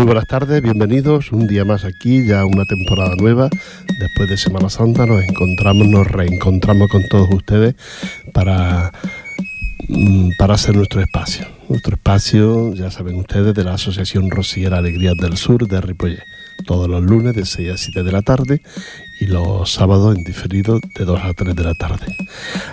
Muy 0.00 0.06
buenas 0.06 0.28
tardes, 0.28 0.62
bienvenidos 0.62 1.30
un 1.30 1.46
día 1.46 1.66
más 1.66 1.84
aquí, 1.84 2.26
ya 2.26 2.46
una 2.46 2.64
temporada 2.64 3.14
nueva. 3.16 3.50
Después 3.98 4.30
de 4.30 4.38
Semana 4.38 4.70
Santa 4.70 5.04
nos 5.04 5.22
encontramos, 5.22 5.86
nos 5.88 6.06
reencontramos 6.06 6.88
con 6.88 7.06
todos 7.06 7.28
ustedes 7.30 7.74
para, 8.32 8.92
mm, 9.88 10.30
para 10.38 10.54
hacer 10.54 10.74
nuestro 10.74 11.02
espacio. 11.02 11.46
Nuestro 11.68 11.96
espacio, 11.96 12.72
ya 12.72 12.90
saben 12.90 13.16
ustedes, 13.16 13.52
de 13.52 13.62
la 13.62 13.74
Asociación 13.74 14.30
Rosiera 14.30 14.78
Alegrías 14.78 15.16
del 15.18 15.36
Sur 15.36 15.68
de 15.68 15.82
Ripollet. 15.82 16.24
Todos 16.64 16.88
los 16.88 17.02
lunes 17.02 17.34
de 17.34 17.44
6 17.44 17.70
a 17.70 17.76
7 17.76 18.02
de 18.02 18.12
la 18.12 18.22
tarde 18.22 18.62
y 19.20 19.26
los 19.26 19.70
sábados 19.70 20.16
en 20.16 20.24
diferido 20.24 20.80
de 20.80 21.04
2 21.04 21.20
a 21.22 21.34
3 21.34 21.54
de 21.54 21.62
la 21.62 21.74
tarde. 21.74 22.16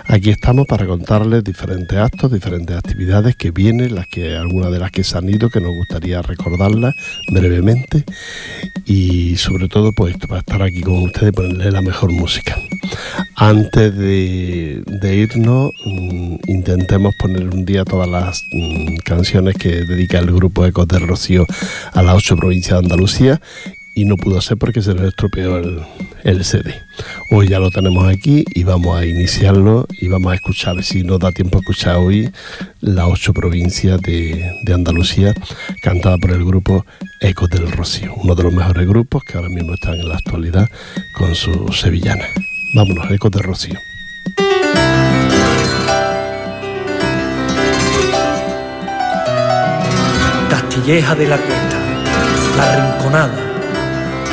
Aquí 0.06 0.30
estamos 0.30 0.66
para 0.66 0.86
contarles 0.86 1.44
diferentes 1.44 1.96
actos, 1.98 2.32
diferentes 2.32 2.74
actividades 2.74 3.36
que 3.36 3.50
vienen, 3.50 3.94
las 3.94 4.06
que 4.06 4.34
algunas 4.34 4.72
de 4.72 4.78
las 4.78 4.90
que 4.90 5.04
se 5.04 5.18
han 5.18 5.28
ido, 5.28 5.50
que 5.50 5.60
nos 5.60 5.74
gustaría 5.74 6.22
recordarlas 6.22 6.94
brevemente 7.30 8.04
y 8.86 9.36
sobre 9.36 9.68
todo 9.68 9.92
pues 9.92 10.16
para 10.16 10.40
estar 10.40 10.62
aquí 10.62 10.80
con 10.80 11.02
ustedes 11.02 11.28
y 11.28 11.32
ponerle 11.32 11.70
la 11.70 11.82
mejor 11.82 12.10
música. 12.12 12.56
Antes 13.36 13.96
de, 13.96 14.82
irnos, 15.14 15.70
mm, 15.84 16.36
intentemos 16.46 17.14
poner 17.16 17.48
un 17.50 17.66
día 17.66 17.84
todas 17.84 18.08
las 18.08 18.42
mm, 18.52 18.96
canciones 19.04 19.54
que 19.56 19.84
dedica 19.84 20.18
el 20.18 20.32
grupo 20.32 20.64
Ecos 20.64 20.88
de 20.88 20.98
Rocío 20.98 21.46
a 21.92 22.02
las 22.02 22.16
ocho 22.16 22.36
provincias 22.36 22.80
de 22.80 22.86
Andalucía 22.86 23.40
y 23.98 24.04
no 24.04 24.16
pudo 24.16 24.40
ser 24.40 24.56
porque 24.58 24.80
se 24.80 24.94
nos 24.94 25.08
estropeó 25.08 25.56
el, 25.56 25.80
el, 26.22 26.44
CD. 26.44 26.72
Hoy 27.32 27.48
ya 27.48 27.58
lo 27.58 27.72
tenemos 27.72 28.06
aquí 28.08 28.44
y 28.54 28.62
vamos 28.62 28.96
a 28.96 29.04
iniciarlo 29.04 29.88
y 29.90 30.06
vamos 30.06 30.30
a 30.30 30.36
escuchar, 30.36 30.84
si 30.84 31.02
nos 31.02 31.18
da 31.18 31.32
tiempo 31.32 31.58
a 31.58 31.60
escuchar 31.62 31.96
hoy, 31.96 32.30
las 32.80 33.06
ocho 33.08 33.34
provincias 33.34 34.00
de, 34.00 34.52
de 34.62 34.72
Andalucía, 34.72 35.34
cantada 35.82 36.16
por 36.18 36.30
el 36.30 36.44
grupo 36.44 36.86
Ecos 37.20 37.50
del 37.50 37.72
Rocío, 37.72 38.14
uno 38.22 38.36
de 38.36 38.44
los 38.44 38.52
mejores 38.52 38.86
grupos 38.86 39.24
que 39.24 39.36
ahora 39.36 39.48
mismo 39.48 39.74
están 39.74 39.94
en 39.94 40.08
la 40.08 40.14
actualidad 40.14 40.68
con 41.14 41.34
su 41.34 41.66
sevillana. 41.72 42.26
Vámonos, 42.76 43.10
Ecos 43.10 43.32
del 43.32 43.42
Rocío. 43.42 43.80
Castilleja 50.48 51.16
de 51.16 51.26
la 51.26 51.36
Cuesta, 51.36 51.78
La 52.56 52.92
Rinconada 52.92 53.47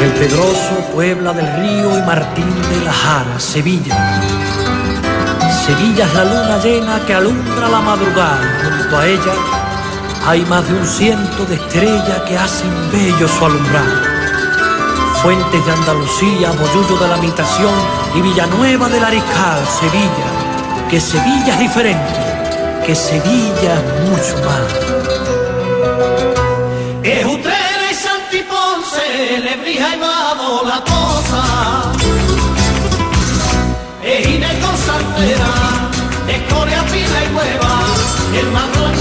el 0.01 0.11
Pedroso, 0.11 0.75
Puebla 0.93 1.33
del 1.33 1.47
Río 1.57 1.97
y 1.97 2.01
Martín 2.01 2.49
de 2.69 2.85
la 2.85 2.93
Jara, 2.93 3.39
Sevilla. 3.39 4.21
Sevilla 5.65 6.05
es 6.05 6.13
la 6.13 6.25
luna 6.25 6.57
llena 6.63 6.99
que 7.05 7.13
alumbra 7.13 7.69
la 7.69 7.81
madrugada. 7.81 8.41
Junto 8.63 8.97
a 8.97 9.07
ella 9.07 9.33
hay 10.27 10.41
más 10.45 10.67
de 10.67 10.73
un 10.73 10.85
ciento 10.85 11.45
de 11.45 11.55
estrellas 11.55 12.21
que 12.27 12.37
hacen 12.37 12.71
bello 12.91 13.27
su 13.27 13.45
alumbrar. 13.45 14.15
Fuentes 15.21 15.65
de 15.65 15.71
Andalucía, 15.71 16.51
Boyullo 16.51 16.97
de 16.99 17.07
la 17.07 17.17
Mitación 17.17 17.73
y 18.15 18.21
Villanueva 18.21 18.89
del 18.89 19.03
Ariscal, 19.03 19.65
Sevilla. 19.79 20.89
Que 20.89 20.99
Sevilla 20.99 21.53
es 21.53 21.59
diferente, 21.59 22.13
que 22.85 22.95
Sevilla 22.95 23.73
es 23.73 24.09
mucho 24.09 24.35
más. 24.45 24.95
Le 29.17 29.55
brilla 29.57 29.95
y 29.95 29.99
vado 29.99 30.63
la 30.65 30.79
cosa. 30.83 31.43
Es 34.03 34.27
Inés 34.27 34.53
con 34.63 34.77
santera, 34.77 35.53
es 36.27 36.53
Corea, 36.53 36.83
pila 36.91 37.19
y 37.23 37.35
hueva, 37.35 37.73
el 38.39 38.51
madrón 38.51 38.95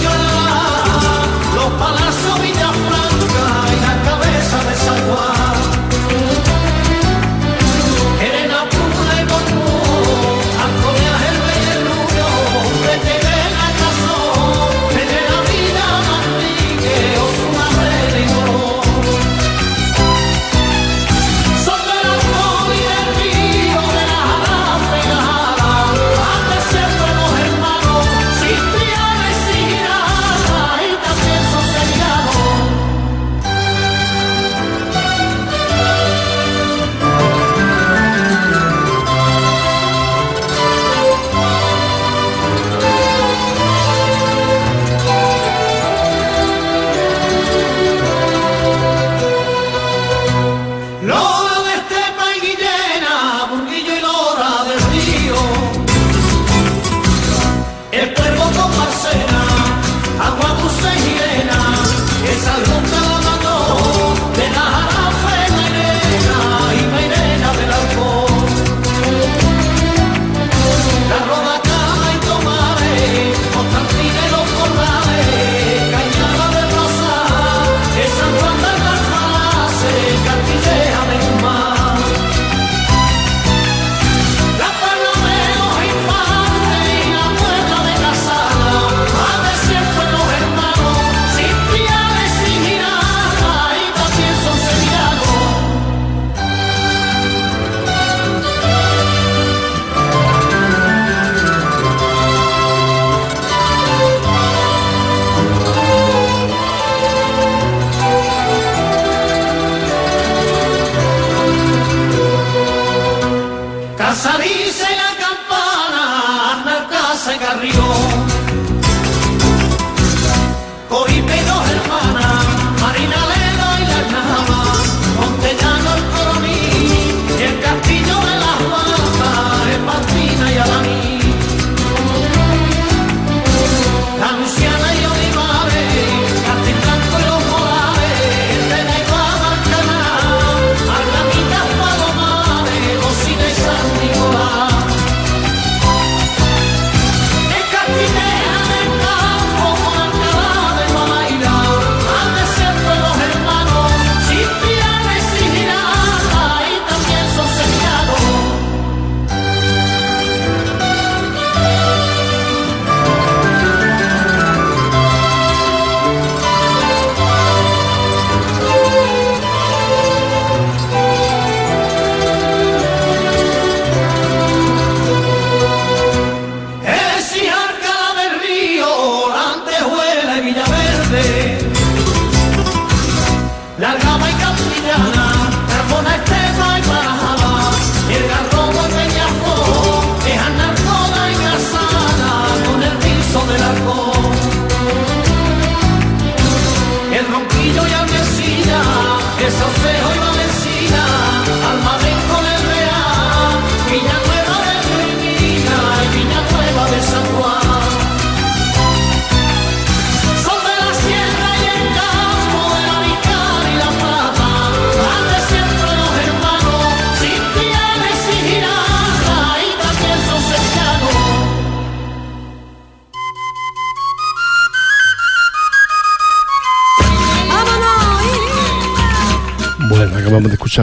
los 1.54 1.70
palacios 1.80 2.42
Villafranca 2.42 3.46
y 3.72 3.80
la 3.86 3.94
cabeza 4.08 4.56
de 4.68 4.76
San 4.84 5.00
Juan. 5.08 5.53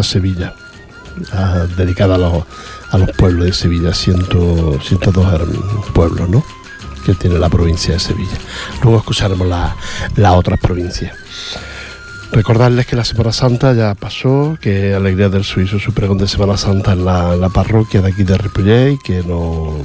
Sevilla, 0.04 0.54
ah, 1.34 1.66
dedicada 1.78 2.16
a 2.16 2.18
los, 2.18 2.44
a 2.92 2.98
los 2.98 3.12
pueblos 3.12 3.46
de 3.46 3.54
Sevilla, 3.54 3.94
102 3.94 4.82
pueblos, 5.94 6.30
¿no? 6.30 6.44
que 7.06 7.16
tiene 7.16 7.40
la 7.40 7.50
provincia 7.50 7.94
de 7.94 8.00
Sevilla. 8.00 8.38
Luego 8.84 9.00
escucharemos 9.00 9.48
las 9.48 9.74
la 10.16 10.34
otras 10.34 10.60
provincias. 10.60 11.16
Recordarles 12.32 12.86
que 12.86 12.96
la 12.96 13.04
Semana 13.04 13.34
Santa 13.34 13.74
ya 13.74 13.94
pasó, 13.94 14.58
que 14.62 14.94
Alegría 14.94 15.28
del 15.28 15.44
Suizo 15.44 15.80
su 15.80 15.94
pregón 15.94 16.18
de 16.18 16.30
Semana 16.30 16.56
Santa 16.56 16.94
en 16.94 17.04
la, 17.04 17.50
parroquia 17.54 18.02
de 18.02 18.10
aquí 18.10 18.24
de 18.24 18.38
Ripollet 18.38 18.94
y 18.94 18.98
que 19.00 19.22
no, 19.22 19.76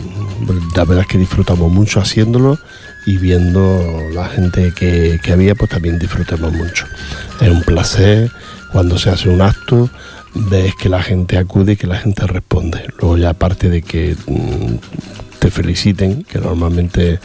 la 0.77 0.85
verdad 0.85 1.01
es 1.01 1.07
que 1.09 1.19
disfrutamos 1.19 1.73
mucho 1.73 2.01
haciéndolo 2.01 2.57
y 3.05 3.17
viendo 3.17 4.01
la 4.13 4.27
gente 4.27 4.73
que, 4.73 5.19
había, 5.33 5.57
pues 5.57 5.71
también 5.73 5.99
disfrutamos 5.99 6.53
mucho. 6.53 6.87
Es 7.41 7.49
un 7.49 7.65
placer 7.65 8.31
cuando 8.73 8.99
se 8.99 9.11
hace 9.11 9.29
un 9.29 9.43
acto, 9.43 9.91
ves 10.35 10.75
que 10.75 10.89
la 10.89 11.03
gente 11.03 11.39
acude 11.39 11.73
y 11.73 11.77
que 11.77 11.87
la 11.87 11.99
gente 11.99 12.27
responde. 12.27 12.87
Luego 12.99 13.17
ya 13.17 13.31
aparte 13.31 13.71
de 13.71 13.83
que 13.83 14.17
mm, 14.27 14.75
te 15.39 15.51
feliciten, 15.51 16.25
que 16.25 16.39
normalmente 16.39 17.21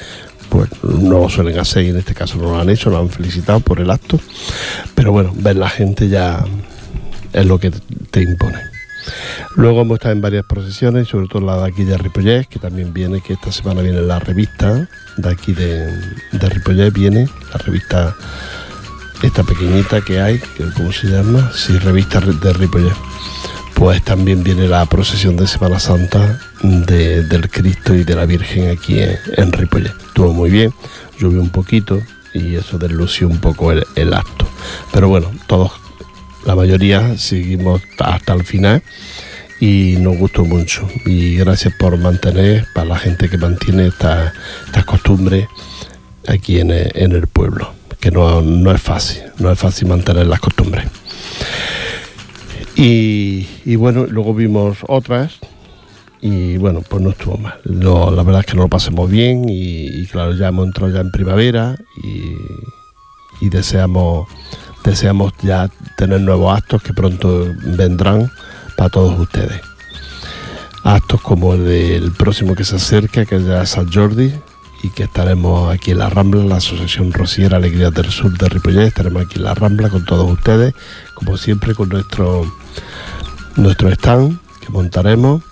pues 0.49 0.69
no 0.83 1.19
lo 1.19 1.29
suelen 1.29 1.57
hacer 1.59 1.85
y 1.85 1.89
en 1.89 1.97
este 1.97 2.13
caso 2.13 2.38
no 2.38 2.43
lo 2.43 2.59
han 2.59 2.69
hecho, 2.69 2.89
lo 2.89 2.99
han 2.99 3.09
felicitado 3.09 3.61
por 3.61 3.79
el 3.79 3.89
acto. 3.89 4.19
Pero 4.95 5.11
bueno, 5.11 5.31
ver 5.35 5.55
la 5.55 5.69
gente 5.69 6.09
ya 6.09 6.43
es 7.31 7.45
lo 7.45 7.57
que 7.57 7.71
te 7.71 8.21
impone. 8.21 8.59
Luego 9.55 9.81
hemos 9.81 9.95
estado 9.95 10.13
en 10.13 10.21
varias 10.21 10.45
procesiones, 10.45 11.07
sobre 11.07 11.27
todo 11.27 11.41
la 11.45 11.57
de 11.57 11.67
aquí 11.67 11.83
de 11.83 11.97
Ripollet, 11.97 12.45
que 12.47 12.59
también 12.59 12.93
viene, 12.93 13.21
que 13.21 13.33
esta 13.33 13.51
semana 13.51 13.81
viene 13.81 14.01
la 14.01 14.19
revista 14.19 14.88
de 15.17 15.29
aquí 15.29 15.53
de, 15.53 15.85
de 16.31 16.89
viene 16.91 17.27
la 17.51 17.57
revista 17.57 18.15
esta 19.21 19.44
pequeñita 19.44 20.01
que 20.01 20.19
hay, 20.19 20.39
que 20.39 20.65
¿cómo 20.75 20.91
se 20.91 21.07
llama? 21.07 21.51
Sí, 21.53 21.77
revista 21.77 22.19
de 22.19 22.53
Ripollet. 22.53 22.95
Pues 23.73 24.03
también 24.03 24.44
viene 24.44 24.68
la 24.68 24.85
procesión 24.85 25.35
de 25.38 25.47
Semana 25.47 25.79
Santa 25.79 26.39
del 26.62 27.50
Cristo 27.50 27.95
y 27.95 28.03
de 28.03 28.15
la 28.15 28.25
Virgen 28.25 28.69
aquí 28.69 29.00
en, 29.00 29.51
en. 29.51 29.94
Estuvo 30.06 30.33
muy 30.33 30.51
bien, 30.51 30.73
llovió 31.19 31.41
un 31.41 31.50
poquito 31.50 32.00
y 32.33 32.56
eso 32.56 32.77
deslució 32.77 33.27
un 33.27 33.39
poco 33.39 33.71
el, 33.71 34.13
acto. 34.13 34.47
Pero 34.91 35.07
bueno, 35.09 35.31
todos, 35.47 35.71
la 36.45 36.56
mayoría 36.56 37.17
seguimos 37.17 37.81
hasta 38.00 38.33
el 38.33 38.44
final 38.44 38.83
y 39.59 39.95
nos 40.00 40.17
gustó 40.17 40.45
mucho. 40.45 40.88
Y 41.06 41.38
gracias 41.38 41.74
por 41.79 41.97
mantener, 41.97 42.67
para 42.74 42.88
la 42.88 43.00
gente 43.00 43.29
que 43.29 43.38
mantiene 43.38 43.88
estas 43.88 44.33
esta 44.67 44.83
costumbres 44.83 45.47
aquí 46.27 46.59
en 46.59 46.71
el, 46.71 47.27
pueblo, 47.27 47.74
que 48.01 48.12
no, 48.12 48.42
no 48.42 48.71
es 48.71 48.81
fácil, 48.81 49.21
no 49.38 49.51
es 49.51 49.59
fácil 49.59 49.88
mantener 49.88 50.25
las 50.27 50.39
costumbres. 50.39 50.86
Y, 52.75 53.75
bueno, 53.75 54.07
luego 54.07 54.33
vimos 54.33 54.80
otras 54.88 55.33
y 56.19 56.57
bueno, 56.57 56.81
pues 56.88 57.01
no 57.01 57.12
estuvo 57.12 57.38
mal. 57.38 57.59
la 57.63 58.24
verdad 58.24 58.39
es 58.39 58.45
que 58.48 58.56
no 58.56 58.63
lo 58.63 58.69
pasemos 58.69 59.09
bien 59.09 59.45
y, 59.48 60.06
claro, 60.07 60.33
ya 60.33 60.48
hemos 60.48 60.65
entrado 60.65 60.92
ya 60.92 61.01
en 61.01 61.12
primavera 61.12 61.75
y, 62.03 63.50
deseamos, 63.50 64.27
deseamos 64.83 65.33
ya 65.44 65.69
tener 65.98 66.21
nuevos 66.21 66.57
actos 66.57 66.81
que 66.81 66.94
pronto 66.94 67.48
vendrán 67.65 68.31
para 68.77 68.89
todos 68.89 69.19
ustedes. 69.19 69.62
Actos 70.83 71.21
como 71.21 71.53
el 71.53 71.65
del 71.65 72.12
próximo 72.13 72.56
que 72.56 72.63
se 72.63 72.77
acerca, 72.77 73.25
que 73.25 73.36
es 73.36 73.45
ya 73.45 73.63
San 73.68 73.92
Jordi, 73.92 74.33
y 74.83 74.89
que 74.89 75.04
estaremos 75.04 75.72
aquí 75.72 75.92
en 75.92 76.00
la 76.00 76.10
Rambla, 76.10 76.44
la 76.44 76.57
Asociación 76.57 77.13
Rociera 77.13 77.57
Alegría 77.57 77.92
del 77.92 78.10
Sur 78.10 78.38
de 78.38 78.50
Ripollet, 78.50 78.88
estaremos 78.88 79.25
aquí 79.25 79.38
en 79.38 79.44
la 79.44 79.54
Rambla 79.54 79.89
con 79.89 80.06
todos 80.06 80.30
ustedes, 80.30 80.74
como 81.13 81.38
siempre 81.38 81.75
con 81.75 81.89
nuestro, 81.89 82.51
nuestro 83.56 83.89
stand 83.89 84.39
que 84.60 84.69
montaremos 84.69 85.44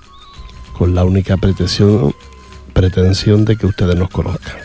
con 0.77 0.95
la 0.95 1.03
única 1.03 1.37
pretensión, 1.37 2.15
pretensión 2.73 3.45
de 3.45 3.57
que 3.57 3.67
ustedes 3.67 3.95
nos 3.95 4.09
conozcan 4.09 4.57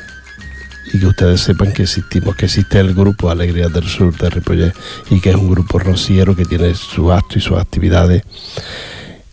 y 0.93 1.01
que 1.01 1.07
ustedes 1.07 1.41
sepan 1.41 1.73
que 1.73 1.83
existimos, 1.83 2.37
que 2.37 2.47
existe 2.47 2.79
el 2.79 2.95
grupo 2.95 3.31
Alegría 3.31 3.69
del 3.69 3.89
Sur 3.89 4.17
de 4.17 4.31
Ripollet 4.31 4.75
y 5.11 5.21
que 5.21 5.31
es 5.31 5.37
un 5.37 5.51
grupo 5.51 5.79
rociero 5.79 6.37
que 6.37 6.45
tiene 6.45 6.75
su 6.75 7.13
acto 7.13 7.39
y 7.39 7.43
sus 7.43 7.59
actividades 7.59 8.23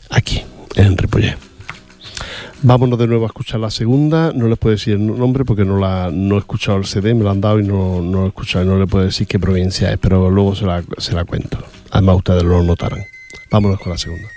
aquí, 0.10 0.44
en 0.76 0.98
Ripollet. 0.98 1.51
Vámonos 2.64 3.00
de 3.00 3.08
nuevo 3.08 3.24
a 3.24 3.28
escuchar 3.28 3.60
la 3.60 3.72
segunda. 3.72 4.32
No 4.34 4.48
les 4.48 4.58
puedo 4.58 4.76
decir 4.76 4.94
el 4.94 5.06
nombre 5.18 5.44
porque 5.46 5.66
no 5.66 5.80
la 5.80 6.12
no 6.12 6.36
he 6.36 6.40
escuchado 6.40 6.78
el 6.78 6.86
CD, 6.86 7.16
me 7.16 7.24
lo 7.24 7.32
han 7.32 7.42
dado 7.42 7.60
y 7.60 7.64
no, 7.64 8.02
no 8.02 8.20
lo 8.20 8.26
he 8.26 8.28
escuchado. 8.28 8.66
No 8.66 8.78
les 8.78 8.88
puedo 8.88 9.04
decir 9.04 9.26
qué 9.26 9.40
provincia 9.40 9.92
es, 9.92 9.98
pero 9.98 10.30
luego 10.30 10.54
se 10.54 10.66
la, 10.66 10.84
se 10.98 11.14
la 11.14 11.26
cuento. 11.26 11.58
Además, 11.90 12.18
ustedes 12.18 12.44
lo 12.44 12.62
notarán. 12.62 13.04
Vámonos 13.50 13.80
con 13.80 13.92
la 13.92 13.98
segunda. 13.98 14.28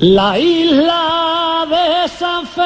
La 0.00 0.38
isla 0.38 1.25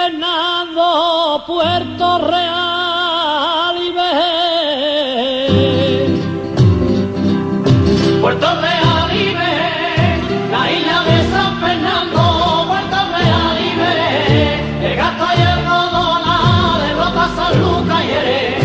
Fernando, 0.00 1.45
Puerto 1.47 2.19
Real 2.21 3.76
y 3.76 3.92
ve. 3.92 4.16
Puerto 8.23 8.47
Real 8.62 9.11
y 9.12 9.35
ve, 9.38 9.57
la 10.50 10.73
isla 10.73 11.02
de 11.04 11.16
San 11.30 11.61
Fernando, 11.61 12.21
Puerto 12.66 12.97
Real 13.14 13.57
y 13.61 13.73
ve, 13.80 14.88
el 14.88 14.95
gato 14.97 15.26
y 15.37 15.40
el 15.42 15.61
rodona 15.69 16.37
de 16.83 16.88
Rota 16.95 17.25
San 17.37 17.52
Lucas 17.61 18.00
y 18.02 18.11
Eres. 18.21 18.64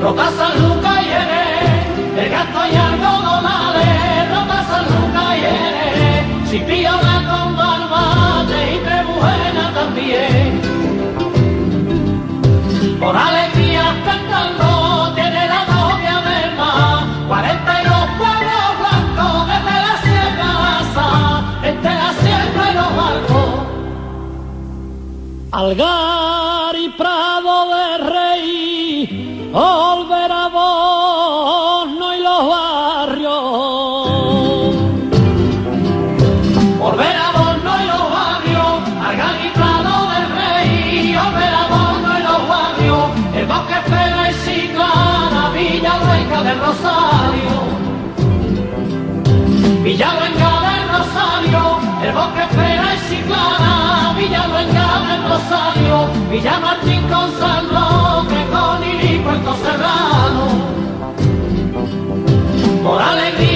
Rota 0.00 0.26
San 0.38 0.52
Lucas 0.62 0.98
y 1.02 1.10
Eres, 1.22 1.84
el 2.24 2.28
gato 2.30 2.60
y 2.72 2.74
el 2.74 2.92
rodona 3.04 3.56
de 3.76 3.88
Rota 4.34 4.58
San 4.70 4.84
Lucas 4.86 5.28
y 5.36 5.40
Eres. 5.44 6.48
Si 6.48 6.58
pillo 6.60 7.01
por 13.00 13.16
alegría 13.16 13.84
cantando 14.04 15.12
tiene 15.14 15.48
la 15.48 15.64
novia 15.66 16.16
del 16.20 16.56
mar, 16.56 17.04
42 17.26 17.92
pueblos 18.16 18.68
blancos 18.78 19.46
desde 19.48 19.74
la 19.86 19.94
sierra 20.04 20.52
entre 21.64 21.92
la 21.94 22.12
sierra 22.22 22.62
y 22.70 22.74
los 22.74 22.90
barcos. 22.96 23.50
Algar 25.50 26.74
y 26.76 26.88
Prado 26.90 27.56
de 27.74 27.86
Rey, 28.14 29.50
volverá 29.52 29.91
Villaluenga 49.82 50.50
del 50.60 50.88
Rosario, 50.96 51.80
el 52.04 52.12
bosque 52.12 52.42
espera 52.42 52.94
y 52.94 52.98
ciclana. 53.08 54.14
Villaluenga 54.16 54.86
del 55.08 55.22
Rosario, 55.28 56.06
Villa 56.30 56.60
Martín 56.60 57.02
con 57.08 57.28
San 57.40 57.68
Roque, 57.68 58.46
con 58.52 58.84
Ili, 58.84 59.18
Puerto 59.18 59.56
Serrano. 59.56 60.44
Por 62.84 63.02
alegría 63.02 63.51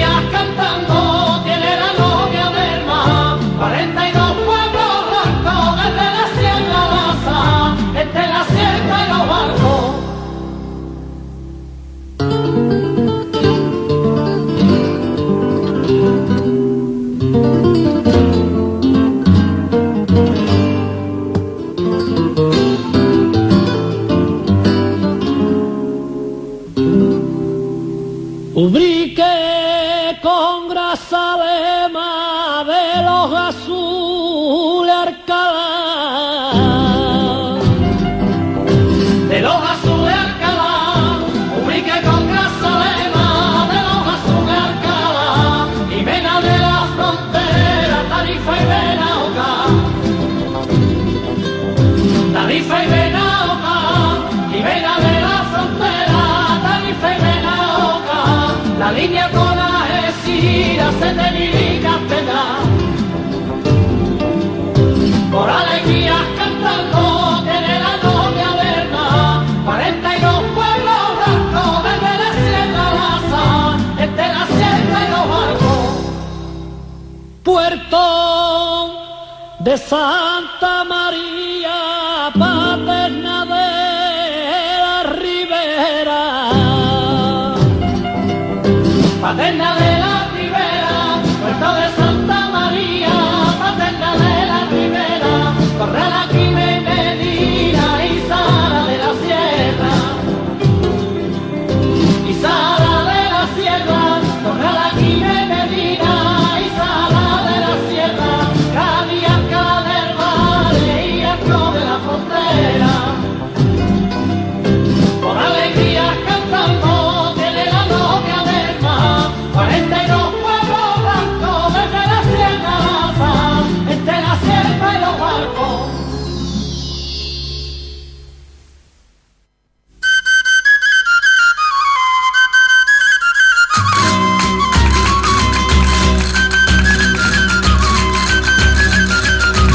de 79.66 79.76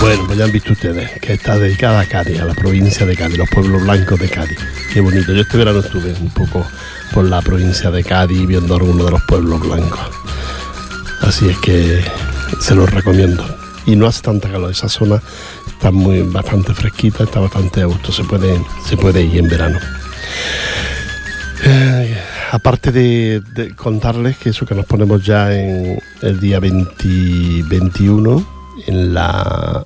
Bueno, 0.01 0.25
pues 0.25 0.36
ya 0.36 0.46
han 0.46 0.51
visto 0.51 0.74
ustedes 0.74 1.12
que 1.20 1.34
está 1.34 1.60
dedicada 1.60 2.00
a 2.00 2.05
Cádiz, 2.08 2.41
a 2.41 2.46
la 2.46 2.55
provincia 2.55 3.05
de 3.05 3.15
Cádiz, 3.15 3.38
los 3.38 3.50
pueblos 3.50 3.84
blancos 3.84 4.20
de 4.20 4.29
Cádiz. 4.29 4.58
Qué 4.91 5.00
bonito. 5.00 5.31
Yo 5.31 5.41
este 5.41 5.60
verano 5.60 5.79
estuve 5.79 6.12
un 6.20 6.31
poco 6.31 6.65
por 7.13 7.25
la 7.25 7.39
provincia 7.43 7.91
de 7.91 8.03
Cádiz 8.03 8.48
viendo 8.48 8.74
algunos 8.74 9.05
de 9.05 9.12
los 9.12 9.22
pueblos 9.27 9.60
blancos. 9.60 10.00
Así 11.22 11.48
es 11.50 11.58
que 11.60 12.03
se 12.60 12.74
los 12.74 12.89
recomiendo. 12.89 13.46
Y 13.86 13.96
no 13.96 14.08
hace 14.08 14.24
tanta 14.24 14.50
calor, 14.50 14.72
esa 14.72 14.89
zona 14.89 15.22
está 15.67 15.91
muy 15.91 16.24
bastante 16.24 16.74
fresquita, 16.74 17.24
está 17.24 17.39
bastante 17.39 17.84
a 17.84 17.86
gusto, 17.86 18.12
se 18.12 18.24
puede, 18.24 18.60
se 18.88 18.98
puede 18.98 19.22
ir 19.22 19.38
en 19.38 19.50
verano. 19.50 19.79
Eh, 21.63 22.17
aparte 22.51 22.91
de, 22.91 23.74
contarles 23.75 24.36
que 24.38 24.50
eso 24.50 24.65
que 24.65 24.74
nos 24.74 24.88
ponemos 24.88 25.24
ya 25.24 25.55
en 25.55 26.00
el 26.24 26.39
día 26.39 26.60
20 26.60 27.63
21 27.70 28.61
en 28.88 29.13
la 29.13 29.86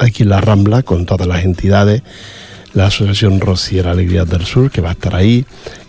aquí 0.00 0.22
en 0.22 0.28
la 0.28 0.40
Rambla 0.40 0.82
con 0.82 1.06
todas 1.06 1.26
las 1.26 1.44
entidades, 1.44 2.02
la 2.74 2.86
Asociación 2.86 3.40
Rociera 3.40 3.90
Alegrías 3.90 4.28
del 4.28 4.44
Sur 4.46 4.70
que 4.70 4.80
va 4.80 4.90
a 4.90 4.92
estar 4.92 5.14
ahí 5.16 5.44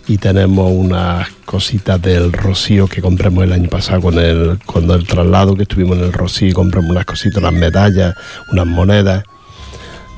y 0.08 0.18
tenemos 0.18 0.72
unas 0.74 1.28
cositas 1.44 2.02
del 2.02 2.32
Rocío 2.32 2.88
que 2.88 3.00
compramos 3.00 3.44
el 3.44 3.52
año 3.52 3.68
pasado 3.68 4.00
con 4.00 4.18
el 4.18 4.58
cuando 4.66 4.94
el 4.94 5.06
traslado 5.06 5.54
que 5.54 5.62
estuvimos 5.62 5.96
en 5.98 6.04
el 6.04 6.12
Rocío 6.12 6.52
compramos 6.54 6.90
unas 6.90 7.04
cositas, 7.04 7.38
unas 7.38 7.52
medallas, 7.52 8.14
unas 8.50 8.66
monedas, 8.66 9.22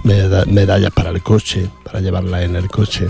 meda- 0.04 0.44
medallas 0.46 0.92
para 0.92 1.10
el 1.10 1.22
coche, 1.22 1.68
para 1.84 2.00
llevarlas 2.00 2.42
en 2.44 2.56
el 2.56 2.68
coche. 2.68 3.08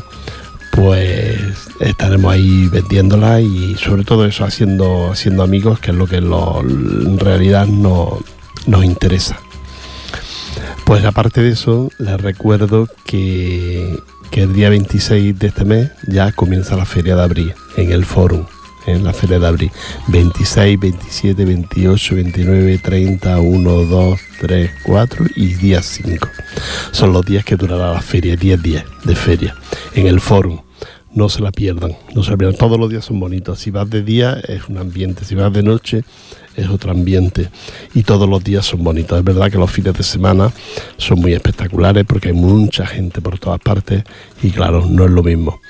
Pues 0.73 1.39
estaremos 1.81 2.33
ahí 2.33 2.67
vendiéndolas 2.69 3.43
y 3.43 3.77
sobre 3.77 4.05
todo 4.05 4.25
eso 4.27 4.45
haciendo 4.45 5.11
haciendo 5.13 5.43
amigos 5.43 5.79
que 5.79 5.91
es 5.91 5.97
lo 5.97 6.07
que 6.07 6.17
en 6.17 7.19
realidad 7.19 7.67
no- 7.67 8.19
nos 8.67 8.85
interesa. 8.85 9.39
Pues 10.85 11.05
aparte 11.05 11.43
de 11.43 11.51
eso 11.51 11.91
les 11.99 12.21
recuerdo 12.21 12.89
que, 13.05 13.99
el 14.33 14.55
día 14.55 14.71
26 14.71 15.39
de 15.39 15.47
este 15.49 15.65
mes 15.65 15.91
ya 16.09 16.33
comienza 16.33 16.75
la 16.75 16.87
feria 16.87 17.17
de 17.17 17.23
abril 17.23 17.55
en 17.77 17.93
el 17.93 18.05
fórum 18.05 18.47
en 18.87 19.05
la 19.05 19.13
feria 19.13 19.39
de 19.39 19.47
abril. 19.47 19.71
26, 20.09 20.81
27, 20.81 21.45
28, 21.45 22.15
29, 22.17 22.79
30, 22.79 23.41
1, 23.41 23.71
2, 23.71 24.21
3, 24.41 24.71
4 24.83 25.27
y 25.37 25.55
día 25.55 25.83
5 25.83 26.29
son 26.91 27.13
los 27.13 27.25
días 27.25 27.45
que 27.45 27.57
durará 27.57 27.93
la 27.93 28.01
feria 28.01 28.35
10 28.35 28.63
días 28.63 28.85
de 29.05 29.15
feria 29.15 29.55
en 29.95 30.07
el 30.07 30.21
fórum 30.21 30.61
no 31.15 31.29
se 31.29 31.43
la 31.43 31.53
pierdan, 31.53 31.97
no 32.15 32.23
se 32.23 32.31
la 32.31 32.37
pierdan. 32.37 32.59
Todos 32.59 32.79
los 32.79 32.91
días 32.91 33.05
son 33.05 33.21
bonitos. 33.21 33.59
Si 33.59 33.71
vas 33.71 33.89
de 33.89 34.03
día 34.03 34.41
es 34.49 34.69
un 34.69 34.79
ambiente, 34.79 35.25
si 35.25 35.35
vas 35.35 35.53
de 35.53 35.63
noche 35.63 36.05
es 36.57 36.69
otro 36.69 36.91
ambiente. 36.91 37.49
Y 37.95 38.03
todos 38.03 38.29
los 38.29 38.43
días 38.43 38.67
son 38.67 38.83
bonitos. 38.83 39.19
Es 39.19 39.25
verdad 39.25 39.51
que 39.51 39.59
los 39.59 39.71
fines 39.71 39.95
de 39.95 40.03
semana 40.03 40.53
son 40.97 41.21
muy 41.21 41.33
espectaculares 41.35 42.05
porque 42.07 42.29
hay 42.29 42.35
mucha 42.35 42.87
gente 42.87 43.21
por 43.21 43.39
todas 43.39 43.61
partes 43.61 44.05
y 44.43 44.51
claro, 44.51 44.87
no 44.89 45.05
es 45.05 45.11
lo 45.11 45.23
mismo. 45.23 45.61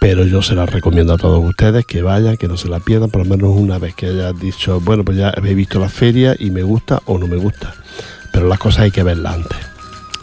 Pero 0.00 0.24
yo 0.24 0.40
se 0.40 0.54
la 0.54 0.64
recomiendo 0.64 1.12
a 1.12 1.18
todos 1.18 1.44
ustedes 1.44 1.84
que 1.84 2.00
vayan, 2.00 2.38
que 2.38 2.48
no 2.48 2.56
se 2.56 2.68
la 2.68 2.80
pierdan, 2.80 3.10
por 3.10 3.22
lo 3.22 3.36
menos 3.36 3.54
una 3.54 3.78
vez 3.78 3.94
que 3.94 4.06
hayas 4.06 4.38
dicho, 4.40 4.80
bueno, 4.80 5.04
pues 5.04 5.18
ya 5.18 5.30
he 5.36 5.54
visto 5.54 5.78
la 5.78 5.90
feria 5.90 6.34
y 6.38 6.50
me 6.50 6.62
gusta 6.62 7.02
o 7.04 7.18
no 7.18 7.26
me 7.26 7.36
gusta. 7.36 7.74
Pero 8.32 8.48
las 8.48 8.58
cosas 8.58 8.84
hay 8.84 8.90
que 8.92 9.02
verlas 9.02 9.34
antes, 9.34 9.58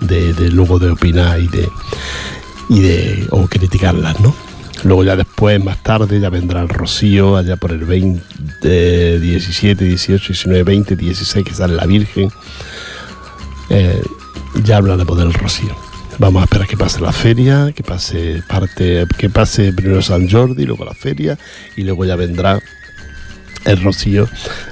de, 0.01 0.33
de 0.33 0.49
luego 0.49 0.79
de 0.79 0.89
opinar 0.89 1.39
y 1.39 1.47
de, 1.47 1.69
y 2.69 2.79
de 2.79 3.27
o 3.29 3.45
criticarlas, 3.45 4.19
¿no? 4.19 4.46
Luego 4.87 5.03
ya 5.03 5.17
después, 5.17 5.61
más 5.61 5.83
tarde, 5.83 6.17
ya 6.21 6.29
vendrá 6.29 6.61
el 6.61 6.69
Rocío, 6.69 7.35
allá 7.35 7.57
por 7.57 7.71
el 7.71 7.83
20, 7.83 9.19
17, 9.19 9.83
18, 9.83 10.27
19, 10.29 10.63
20, 10.63 10.95
16, 10.95 11.45
que 11.45 11.53
sale 11.53 11.75
la 11.75 11.85
Virgen. 11.85 12.29
Eh, 13.69 14.01
ya 14.63 14.77
hablaremos 14.77 15.17
del 15.17 15.33
Rocío. 15.33 15.75
Vamos 16.19 16.39
a 16.41 16.45
esperar 16.45 16.67
que 16.67 16.77
pase 16.77 17.01
la 17.01 17.11
feria, 17.11 17.73
que 17.75 17.83
pase 17.83 18.41
parte, 18.47 19.05
que 19.17 19.29
pase 19.29 19.73
primero 19.73 20.01
San 20.01 20.29
Jordi, 20.29 20.63
luego 20.65 20.85
la 20.85 20.93
feria, 20.93 21.37
y 21.75 21.83
luego 21.83 22.05
ya 22.05 22.15
vendrá 22.15 22.57
el 23.65 23.83
Rocío, 23.83 24.29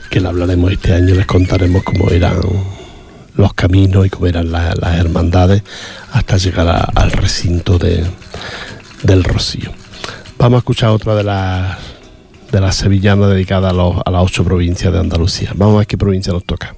que 0.09 0.21
le 0.21 0.29
hablaremos 0.29 0.71
este 0.71 0.93
año, 0.93 1.13
les 1.13 1.25
contaremos 1.25 1.83
cómo 1.83 2.09
eran 2.09 2.39
los 3.35 3.53
caminos 3.53 4.05
y 4.05 4.09
cómo 4.09 4.27
eran 4.27 4.49
la- 4.49 4.75
las 4.75 4.95
hermandades 4.97 5.61
hasta 6.13 6.37
llegar 6.37 6.89
al 6.95 7.11
recinto 7.11 7.77
de, 7.77 8.01
del 9.03 9.25
Rocío. 9.25 9.71
Vamos 10.37 10.57
a 10.57 10.59
escuchar 10.59 10.89
otra 10.89 11.15
de 11.15 11.23
las 11.23 11.77
de 12.51 12.61
las 12.61 12.75
sevillanas 12.75 13.29
dedicadas 13.29 13.73
a, 13.73 14.01
a 14.05 14.11
las 14.11 14.23
ocho 14.23 14.43
provincias 14.43 14.93
de 14.93 14.99
Andalucía. 14.99 15.51
Vamos 15.55 15.75
a 15.75 15.77
ver 15.79 15.87
qué 15.87 15.97
provincia 15.97 16.31
nos 16.31 16.45
toca. 16.45 16.75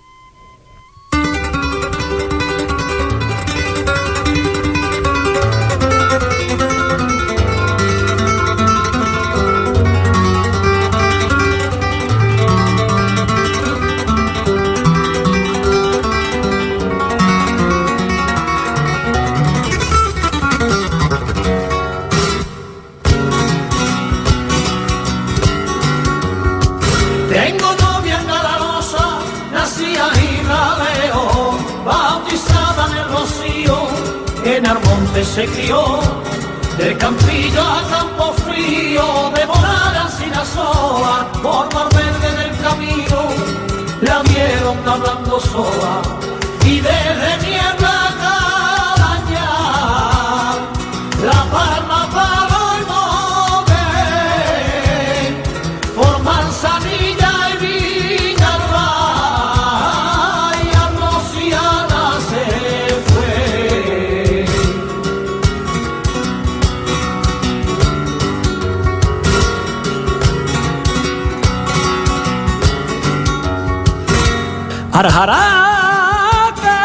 Arjaraque. 75.00 76.80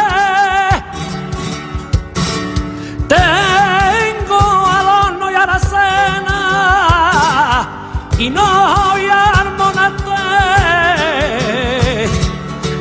Tengo 3.09 4.43
al 4.77 4.87
horno 4.87 5.31
y 5.31 5.35
aracena 5.35 6.39
y 8.19 8.29
no 8.29 8.99
y 8.99 9.09
armonate 9.09 10.13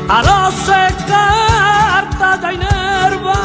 a 0.09 0.21
los 0.27 0.53
carta 1.07 2.29
de 2.41 2.53
inerva 2.55 3.39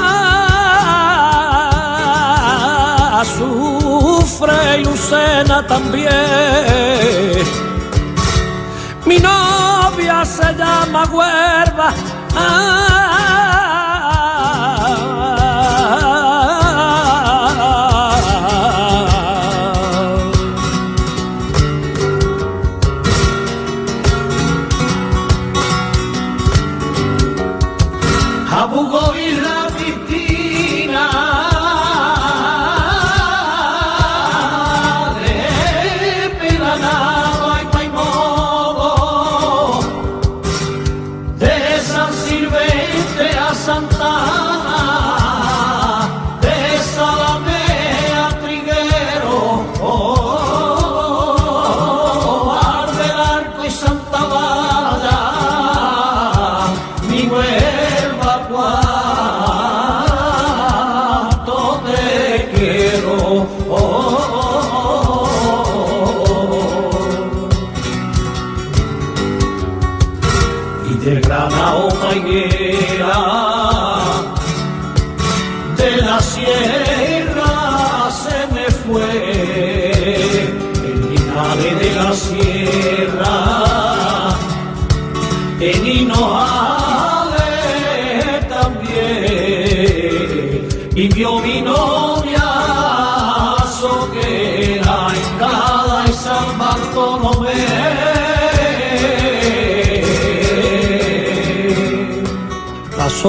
sufre 3.36 4.58
y 4.78 4.84
Lucena 4.84 5.64
también 5.68 7.46
mi 9.06 9.18
novia 9.20 10.24
se 10.24 10.52
llama 10.54 10.85
Huerva. 11.12 11.88
Abugo 12.34 12.85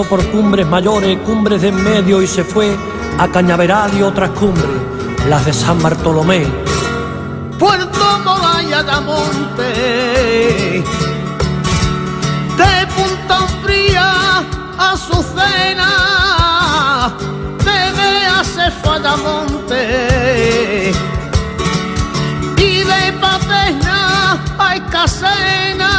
Por 0.03 0.23
cumbres 0.27 0.67
mayores, 0.67 1.17
cumbres 1.25 1.63
de 1.63 1.69
en 1.69 1.83
medio 1.83 2.21
y 2.21 2.27
se 2.27 2.43
fue 2.43 2.77
a 3.17 3.27
Cañaveral 3.27 3.91
y 3.97 4.03
otras 4.03 4.29
cumbres, 4.29 4.69
las 5.27 5.43
de 5.43 5.51
San 5.51 5.81
Bartolomé. 5.81 6.45
Puerto 7.57 8.19
Moraya 8.23 8.83
de 8.83 9.01
Monte, 9.01 10.83
de 12.57 12.87
Punta 12.95 13.47
Fría 13.63 14.43
a 14.77 14.91
Azucena, 14.91 15.91
de 17.65 17.91
Bea 17.97 18.43
se 18.43 18.69
fue 18.69 18.95
a 18.97 18.99
Damonte, 18.99 20.91
y 22.55 22.83
de 22.83 23.13
Paterna 23.19 24.37
a 24.59 24.75
Escasena, 24.75 25.91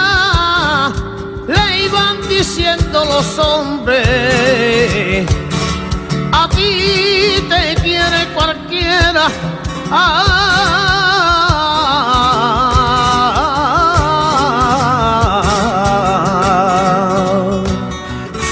le 1.48 1.84
iban 1.84 2.16
diciendo 2.28 2.77
los 3.04 3.38
hombres 3.38 5.26
a 6.32 6.48
ti 6.48 7.44
te 7.48 7.74
quiere 7.82 8.28
cualquiera. 8.34 9.28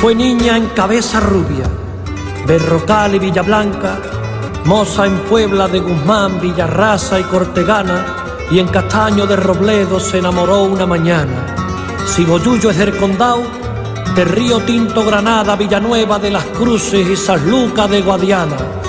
Fue 0.00 0.14
niña 0.14 0.56
en 0.56 0.66
cabeza 0.68 1.20
rubia, 1.20 1.66
Berrocal 2.46 3.14
y 3.16 3.18
Villablanca, 3.18 3.98
moza 4.64 5.06
en 5.06 5.18
Puebla 5.20 5.66
de 5.68 5.80
Guzmán, 5.80 6.40
Villarraza 6.40 7.18
y 7.18 7.24
Cortegana, 7.24 8.04
y 8.50 8.58
en 8.60 8.68
Castaño 8.68 9.26
de 9.26 9.36
Robledo 9.36 9.98
se 9.98 10.18
enamoró 10.18 10.62
una 10.64 10.86
mañana. 10.86 11.56
Si 12.06 12.24
Boyullo 12.24 12.70
es 12.70 12.78
del 12.78 12.96
Condado, 12.96 13.42
de 14.16 14.24
Río 14.24 14.60
Tinto 14.60 15.04
Granada, 15.04 15.56
Villanueva 15.56 16.18
de 16.18 16.30
las 16.30 16.46
Cruces 16.46 17.06
y 17.06 17.16
San 17.16 17.50
Lucas 17.50 17.90
de 17.90 18.00
Guadiana. 18.00 18.85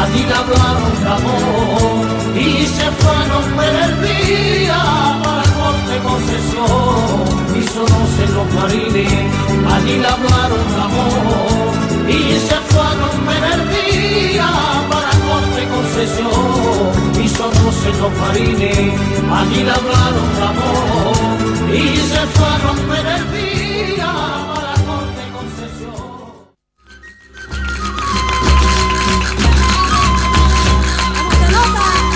Allí 0.00 0.22
hablaron 0.40 0.94
de 1.02 1.08
amor 1.18 2.06
y 2.36 2.66
se 2.66 2.90
fueron 3.02 3.56
ver 3.56 3.74
el 3.86 3.94
día 4.02 4.80
para 5.22 5.42
el 5.42 5.52
corte 5.60 5.96
concesión, 6.08 7.24
y 7.58 7.62
somos 7.74 8.10
en 8.24 8.34
los 8.34 8.54
marines, 8.54 9.32
allí 9.74 9.94
hablaron 10.04 10.64
de 10.74 10.80
amor 10.88 11.84
y 12.08 12.38
se 12.38 12.56
fueron 12.72 13.26
ver 13.26 13.44
el 13.54 13.62
día 13.70 14.48
para 14.90 15.14
corte 15.28 15.62
concesión 15.74 17.24
y 17.24 17.28
somos 17.28 17.86
en 17.86 17.98
los 17.98 18.12
marines 18.20 18.92
allí 19.32 19.60
hablaron 19.60 20.28
de 20.36 20.44
amor 20.52 21.74
y 21.74 21.96
se 21.96 22.26
fueron 22.36 22.88
ver 22.88 23.06
el 23.06 23.32
día 23.32 23.63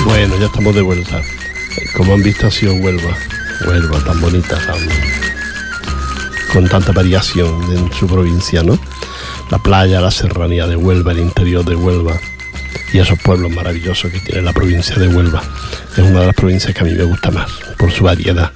Bueno, 0.09 0.37
ya 0.39 0.47
estamos 0.47 0.75
de 0.75 0.83
vuelta. 0.83 1.21
Como 1.97 2.15
han 2.15 2.23
visto 2.23 2.47
ha 2.47 2.51
sido 2.51 2.75
Huelva. 2.75 3.17
Huelva, 3.67 3.99
tan 4.05 4.21
bonita, 4.21 4.57
tan- 4.67 4.89
con 6.53 6.67
tanta 6.69 6.93
variación 6.93 7.63
en 7.77 7.93
su 7.93 8.07
provincia, 8.07 8.63
¿no? 8.63 8.79
La 9.51 9.59
playa, 9.59 10.01
la 10.01 10.11
serranía 10.11 10.67
de 10.67 10.77
Huelva, 10.77 11.13
el 11.13 11.19
interior 11.19 11.65
de 11.65 11.75
Huelva 11.75 12.19
y 12.93 12.99
esos 12.99 13.19
pueblos 13.19 13.51
maravillosos 13.53 14.11
que 14.11 14.19
tiene 14.21 14.43
la 14.43 14.53
provincia 14.53 14.97
de 14.97 15.09
Huelva. 15.09 15.43
Es 15.93 15.99
una 16.05 16.21
de 16.21 16.27
las 16.27 16.35
provincias 16.35 16.75
que 16.75 16.81
a 16.81 16.85
mí 16.85 16.93
me 16.95 17.05
gusta 17.05 17.31
más, 17.31 17.51
por 17.77 17.91
su 17.93 18.05
variedad. 18.05 18.51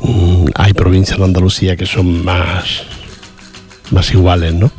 Mm, 0.00 0.46
hay 0.54 0.72
provincias 0.72 1.18
en 1.18 1.24
Andalucía 1.24 1.76
que 1.76 1.84
son 1.86 2.24
más, 2.24 2.82
más 3.90 4.10
iguales, 4.12 4.54
¿no? 4.54 4.70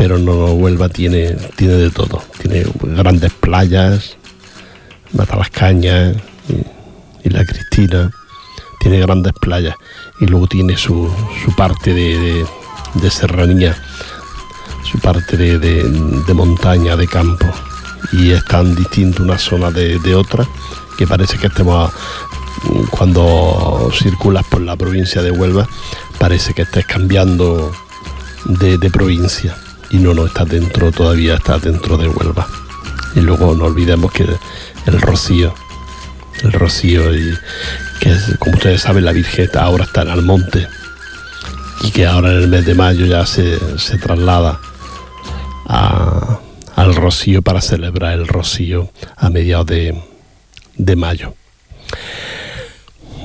Pero 0.00 0.16
no 0.16 0.32
Huelva 0.54 0.88
tiene, 0.88 1.36
tiene 1.56 1.74
de 1.74 1.90
todo. 1.90 2.22
Tiene 2.40 2.64
grandes 2.80 3.34
playas, 3.34 4.16
Mata 5.12 5.36
las 5.36 5.50
Cañas 5.50 6.16
y, 7.22 7.28
la 7.28 7.44
Cristina. 7.44 8.10
Tiene 8.80 8.98
grandes 9.00 9.34
playas 9.38 9.76
y 10.18 10.24
luego 10.24 10.46
tiene 10.46 10.78
su, 10.78 11.14
su 11.44 11.54
parte 11.54 11.92
de, 11.92 12.46
de, 12.94 13.10
serranía, 13.10 13.76
su 14.90 14.98
parte 15.00 15.36
de, 15.36 15.58
de, 15.58 16.32
montaña, 16.34 16.96
de 16.96 17.06
campo. 17.06 17.44
Y 18.10 18.30
es 18.30 18.42
tan 18.46 18.74
distinto 18.74 19.22
una 19.22 19.36
zona 19.36 19.70
de, 19.70 20.14
otra 20.14 20.48
que 20.96 21.06
parece 21.06 21.36
que 21.36 21.48
estemos 21.48 21.92
cuando 22.88 23.90
circulas 23.92 24.46
por 24.46 24.62
la 24.62 24.76
provincia 24.76 25.20
de 25.20 25.30
Huelva, 25.30 25.68
parece 26.18 26.54
que 26.54 26.62
estés 26.62 26.86
cambiando 26.86 27.70
de, 28.46 28.90
provincia 28.90 29.54
y 29.90 29.98
no, 29.98 30.14
no 30.14 30.26
estás 30.26 30.48
dentro, 30.48 30.92
todavía 30.92 31.34
estás 31.34 31.62
dentro 31.62 31.96
de 31.96 32.08
Huelva. 32.08 32.46
Y 33.14 33.20
luego 33.20 33.54
no 33.54 33.64
olvidemos 33.64 34.12
que 34.12 34.24
el 34.86 35.00
rocío, 35.00 35.54
el 36.42 36.52
rocío, 36.52 37.14
y 37.14 37.34
que 38.00 38.14
como 38.38 38.56
ustedes 38.56 38.82
saben, 38.82 39.04
la 39.04 39.12
Virgen 39.12 39.48
ahora 39.58 39.84
está 39.84 40.02
en 40.02 40.08
Almonte 40.08 40.66
y 41.82 41.90
que 41.90 42.06
ahora 42.06 42.30
en 42.30 42.42
el 42.42 42.48
mes 42.48 42.66
de 42.66 42.74
mayo 42.74 43.06
ya 43.06 43.26
se, 43.26 43.58
traslada 44.00 44.60
al 45.66 46.94
rocío 46.94 47.42
para 47.42 47.60
celebrar 47.60 48.14
el 48.14 48.26
rocío 48.26 48.90
a 49.16 49.28
mediados 49.30 49.66
de, 49.66 50.00
de 50.76 50.96
mayo. 50.96 51.34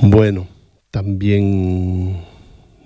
Bueno, 0.02 0.46
también 0.90 2.24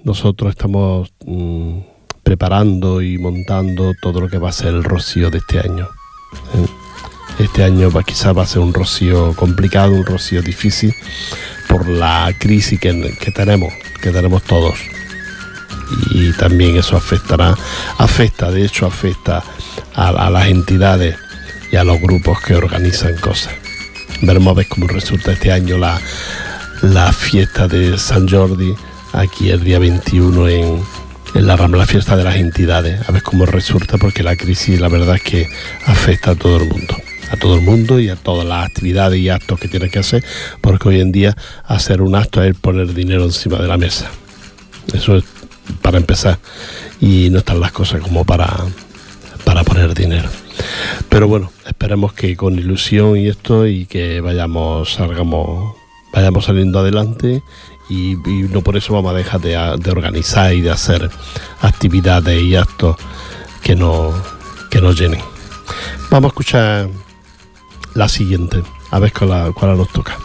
nosotros 0.04 0.50
estamos 0.50 1.12
mm, 1.24 1.78
preparando 2.22 3.02
y 3.02 3.18
montando 3.18 3.92
todo 4.00 4.20
lo 4.20 4.28
que 4.28 4.38
va 4.38 4.50
a 4.50 4.52
ser 4.52 4.68
el 4.68 4.84
rocío 4.84 5.30
de 5.30 5.38
este 5.38 5.60
año. 5.60 5.88
¿eh? 6.54 6.66
Este 7.38 7.64
año 7.64 7.90
va, 7.90 8.02
quizás 8.02 8.36
va 8.36 8.42
a 8.42 8.46
ser 8.46 8.60
un 8.60 8.74
rocío 8.74 9.34
complicado, 9.34 9.92
un 9.92 10.04
rocío 10.04 10.42
difícil 10.42 10.94
por 11.68 11.88
la 11.88 12.32
crisis 12.38 12.78
que, 12.78 12.92
tenemos, 13.34 13.72
que 14.02 14.10
tenemos 14.10 14.42
todos. 14.42 14.78
Y 16.10 16.32
también 16.32 16.76
eso 16.76 16.96
afectará, 16.96 17.56
afecta, 17.98 18.50
de 18.50 18.64
hecho 18.64 18.86
afecta 18.86 19.42
a, 19.94 20.30
las 20.30 20.48
entidades 20.48 21.16
y 21.72 21.76
a 21.76 21.84
los 21.84 22.00
grupos 22.00 22.40
que 22.40 22.54
organizan 22.54 23.16
cosas. 23.16 23.54
Veremos 24.20 24.52
a 24.52 24.54
ver 24.58 24.68
cómo 24.68 24.86
resulta 24.86 25.32
este 25.32 25.50
año 25.50 25.78
la, 25.78 25.98
la 26.82 27.12
fiesta 27.12 27.66
de 27.66 27.96
San 27.98 28.28
Jordi, 28.28 28.74
aquí 29.12 29.50
el 29.50 29.64
día 29.64 29.78
21 29.78 30.48
en, 30.48 30.82
la 31.34 31.56
Rambla, 31.56 31.86
fiesta 31.86 32.16
de 32.16 32.24
las 32.24 32.36
entidades, 32.36 33.08
a 33.08 33.12
ver 33.12 33.22
cómo 33.22 33.46
resulta, 33.46 33.98
porque 33.98 34.22
la 34.22 34.36
crisis 34.36 34.80
la 34.80 34.88
verdad 34.88 35.16
es 35.16 35.22
que 35.22 35.48
afecta 35.86 36.32
a 36.32 36.34
todo 36.34 36.56
el 36.58 36.68
mundo, 36.68 36.94
a 37.30 37.36
todo 37.36 37.54
el 37.54 37.62
mundo 37.62 38.00
y 38.00 38.08
a 38.08 38.16
todas 38.16 38.46
las 38.46 38.66
actividades 38.66 39.18
y 39.20 39.28
actos 39.28 39.58
que 39.58 39.68
tiene 39.68 39.88
que 39.90 40.00
hacer, 40.00 40.24
porque 40.60 40.88
hoy 40.88 41.00
en 41.00 41.12
día 41.12 41.36
hacer 41.64 42.02
un 42.02 42.14
acto 42.14 42.42
es 42.42 42.56
poner 42.56 42.92
dinero 42.94 43.24
encima 43.24 43.58
de 43.58 43.68
la 43.68 43.76
mesa. 43.76 44.10
Eso 44.92 45.16
es 45.16 45.24
para 45.82 45.98
empezar, 45.98 46.38
y 47.00 47.28
no 47.30 47.38
están 47.38 47.60
las 47.60 47.72
cosas 47.72 48.00
como 48.00 48.24
para, 48.24 48.48
para 49.44 49.62
poner 49.62 49.94
dinero. 49.94 50.28
Pero 51.08 51.28
bueno, 51.28 51.52
esperemos 51.66 52.12
que 52.12 52.36
con 52.36 52.58
ilusión 52.58 53.16
y 53.16 53.28
esto 53.28 53.66
y 53.66 53.86
que 53.86 54.20
vayamos, 54.20 54.94
salgamos 54.94 55.80
vayamos 56.12 56.44
saliendo 56.44 56.80
adelante 56.80 57.42
y, 57.90 58.16
no 58.50 58.62
por 58.62 58.76
eso 58.76 58.94
vamos 58.94 59.12
a 59.12 59.16
dejar 59.16 59.40
de, 59.40 59.56
organizar 59.90 60.54
y 60.54 60.60
de 60.60 60.70
hacer 60.70 61.10
actividades 61.60 62.40
y 62.40 62.56
actos 62.56 62.96
que, 63.62 63.74
no, 63.74 64.14
que 64.70 64.80
nos 64.80 64.98
llenen. 64.98 65.20
Vamos 66.10 66.28
a 66.28 66.32
escuchar 66.32 66.88
la 67.94 68.08
siguiente, 68.08 68.62
a 68.90 68.98
ver 68.98 69.12
cuál, 69.12 69.52
cuál 69.52 69.76
nos 69.76 69.88
toca. 69.90 70.16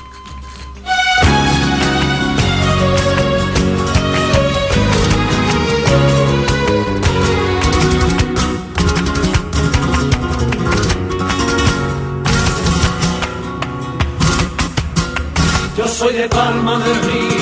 soy 15.98 16.14
de 16.14 16.28
Palma 16.28 16.78
del 16.80 16.96
Río, 17.04 17.35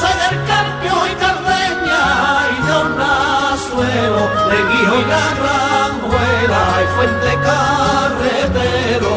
soy 0.00 0.14
del 0.22 0.36
Carpio 0.46 0.94
y 1.10 1.14
Cardeña 1.22 2.02
y 2.52 2.66
de 2.66 2.72
Hornazuelo, 2.72 4.22
de 4.50 4.58
Guijo 4.70 4.94
y 4.96 5.04
la 5.12 5.26
Granjuela 5.38 6.62
y 6.82 6.86
Fuente 6.94 7.30
Carretero. 7.46 9.14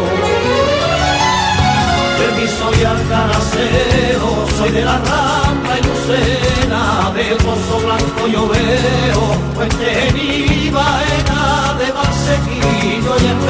De 2.19 2.27
mi 2.37 2.47
soy 2.47 2.79
Alcanacero, 2.83 4.29
soy 4.57 4.71
de 4.71 4.83
la 4.85 4.97
Rambla 4.97 5.73
y 5.79 5.83
Lucena, 5.83 6.81
de 7.15 7.25
Pozo 7.43 7.75
Blanco 7.85 8.27
yo 8.27 8.47
veo, 8.47 9.23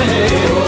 Y 0.04 0.10
Espero. 0.10 0.62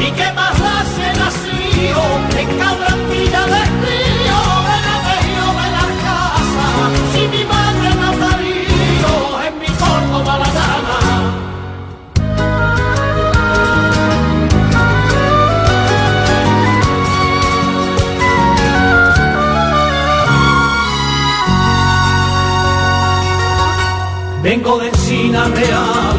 ¿Y 0.00 0.10
qué 0.12 0.32
más 0.32 0.56
hace 0.60 1.06
nacido 1.18 2.02
en 2.40 2.48
Cabrantilla 2.58 3.42
del 3.52 3.70
Río, 3.84 4.40
de 4.68 4.76
la 4.86 4.96
Bello 5.08 5.46
de 5.60 5.68
la 5.76 5.86
Casa, 6.06 6.68
si 7.12 7.22
mi 7.28 7.42
madre 7.44 7.88
me 7.98 8.04
ha 8.04 8.12
en 9.46 9.54
mi 9.58 9.70
Córdoba 9.82 10.32
la 10.38 10.50
gana? 10.58 10.98
Vengo 24.42 24.76
de 24.78 24.88
Encina 24.88 25.44
Reales, 25.48 26.11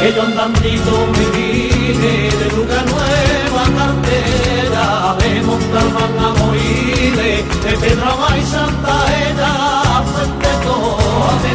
Que 0.00 0.12
yo 0.14 0.22
andandito 0.22 0.92
me 1.12 1.24
vine 1.36 2.30
de 2.38 2.46
Luca 2.56 2.82
Nueva 2.92 3.64
Cartera, 3.78 4.84
de 5.18 5.30
Montalbán 5.42 6.18
a 6.18 6.30
Morile, 6.38 7.44
de 7.64 7.72
Pedrama 7.78 8.36
y 8.36 8.42
Santa 8.44 8.94
Ella, 9.24 10.02
fuente 10.10 10.48
toda 10.64 11.32
de 11.42 11.52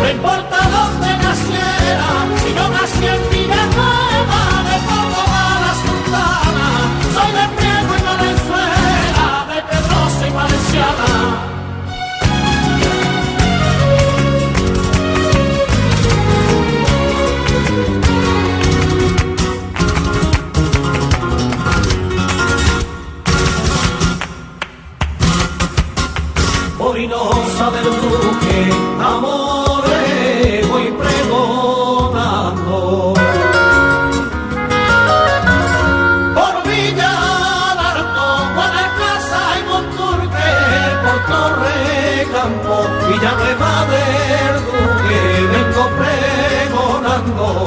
No 0.00 0.06
importa 0.10 0.58
dónde 0.74 1.10
naciera, 1.18 2.08
pregonando. 45.98 47.64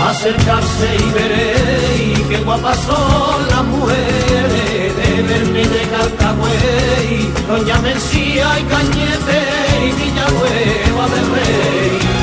A 0.00 0.10
acercarse 0.10 0.96
y 0.96 1.12
veréis 1.12 2.20
qué 2.28 2.38
guapas 2.38 2.78
son 2.78 3.48
las 3.48 3.64
mujeres 3.64 4.27
de 5.28 5.34
verme 5.34 5.60
de 5.60 5.88
Calcagüey, 5.88 7.32
Doña 7.46 7.78
Mencía 7.80 8.58
y 8.60 8.64
Cañete 8.64 9.40
y 9.86 9.92
Villanueva 9.92 11.08
del 11.08 11.30
Rey. 11.32 12.17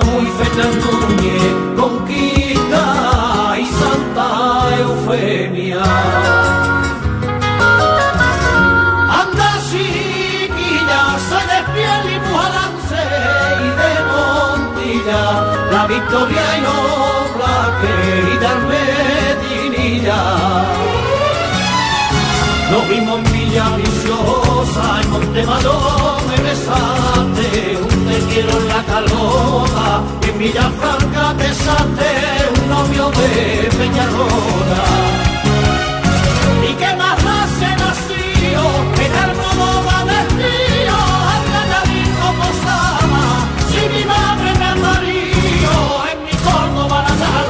Nada 0.00 0.12
muy 0.12 0.26
Fernando 0.26 0.86
Núñez, 0.92 1.54
Conquista 1.76 2.84
y 3.58 3.66
Santa 3.66 4.26
Eufemia. 4.78 5.82
Anda 9.20 9.50
chiquilla, 9.70 11.02
soy 11.28 11.44
de 11.52 11.60
piel 11.72 12.04
y 12.14 12.20
mujalance 12.28 13.02
y 13.60 13.68
de 13.80 13.92
Montilla, 14.10 15.22
la 15.72 15.82
Victoria 15.86 16.44
y 16.56 16.60
los 16.62 17.24
Blaques 17.36 18.12
y 18.24 18.36
de 18.44 18.52
Medinilla. 18.70 20.22
Nos 22.70 22.88
vimos 22.88 23.18
en 23.18 23.24
Villa 23.32 23.64
Viciosa, 23.76 25.00
en 25.02 25.10
Montemadón 25.10 26.39
en 28.38 28.68
la 28.68 28.82
calota, 28.84 30.02
en 30.22 30.38
Villafranca 30.38 31.34
te 31.36 31.52
salte, 31.52 32.10
un 32.60 32.68
novio 32.68 33.10
de 33.10 33.68
Peñarroda. 33.76 34.82
¿Y 36.68 36.72
qué 36.74 36.94
más 36.96 37.18
hace 37.18 37.68
nacido 37.82 38.62
en 39.04 39.12
el 39.24 39.32
Modoba 39.36 40.04
del 40.04 40.28
río, 40.38 40.98
Alcanadito 41.34 42.26
posaba, 42.38 43.24
si 43.68 43.82
mi 43.94 44.04
madre 44.04 44.50
me 44.58 44.66
amarillo, 44.66 45.76
en 46.12 46.18
mi 46.24 46.34
Córdoba 46.46 46.98
natal. 47.02 47.48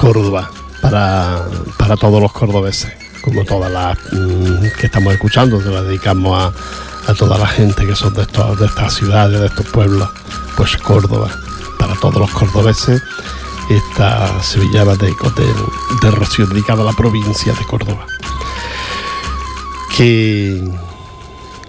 Córdoba, 0.00 0.50
para, 0.80 1.44
para 1.86 1.96
todos 1.96 2.20
los 2.20 2.32
cordobeses, 2.32 2.92
como 3.20 3.44
todas 3.44 3.70
las 3.70 3.96
mm, 4.10 4.76
que 4.76 4.86
estamos 4.86 5.12
escuchando, 5.12 5.62
se 5.62 5.68
la 5.68 5.82
dedicamos 5.82 6.52
a, 7.06 7.14
toda 7.14 7.38
la 7.38 7.46
gente 7.46 7.86
que 7.86 7.94
son 7.94 8.12
de, 8.12 8.22
estas 8.22 8.92
ciudades, 8.92 9.38
de 9.38 9.46
estos 9.46 9.66
pueblos, 9.66 10.08
pues 10.56 10.76
Córdoba, 10.78 11.30
para 11.78 11.94
todos 11.94 12.16
los 12.16 12.30
cordobeses, 12.32 13.00
esta 13.70 14.42
sevillana 14.42 14.96
de, 14.96 15.06
de, 15.06 16.10
de 16.10 16.46
dedicada 16.48 16.82
a 16.82 16.86
la 16.86 16.92
provincia 16.92 17.52
de 17.52 17.64
Córdoba. 17.66 18.04
Que 19.96 20.68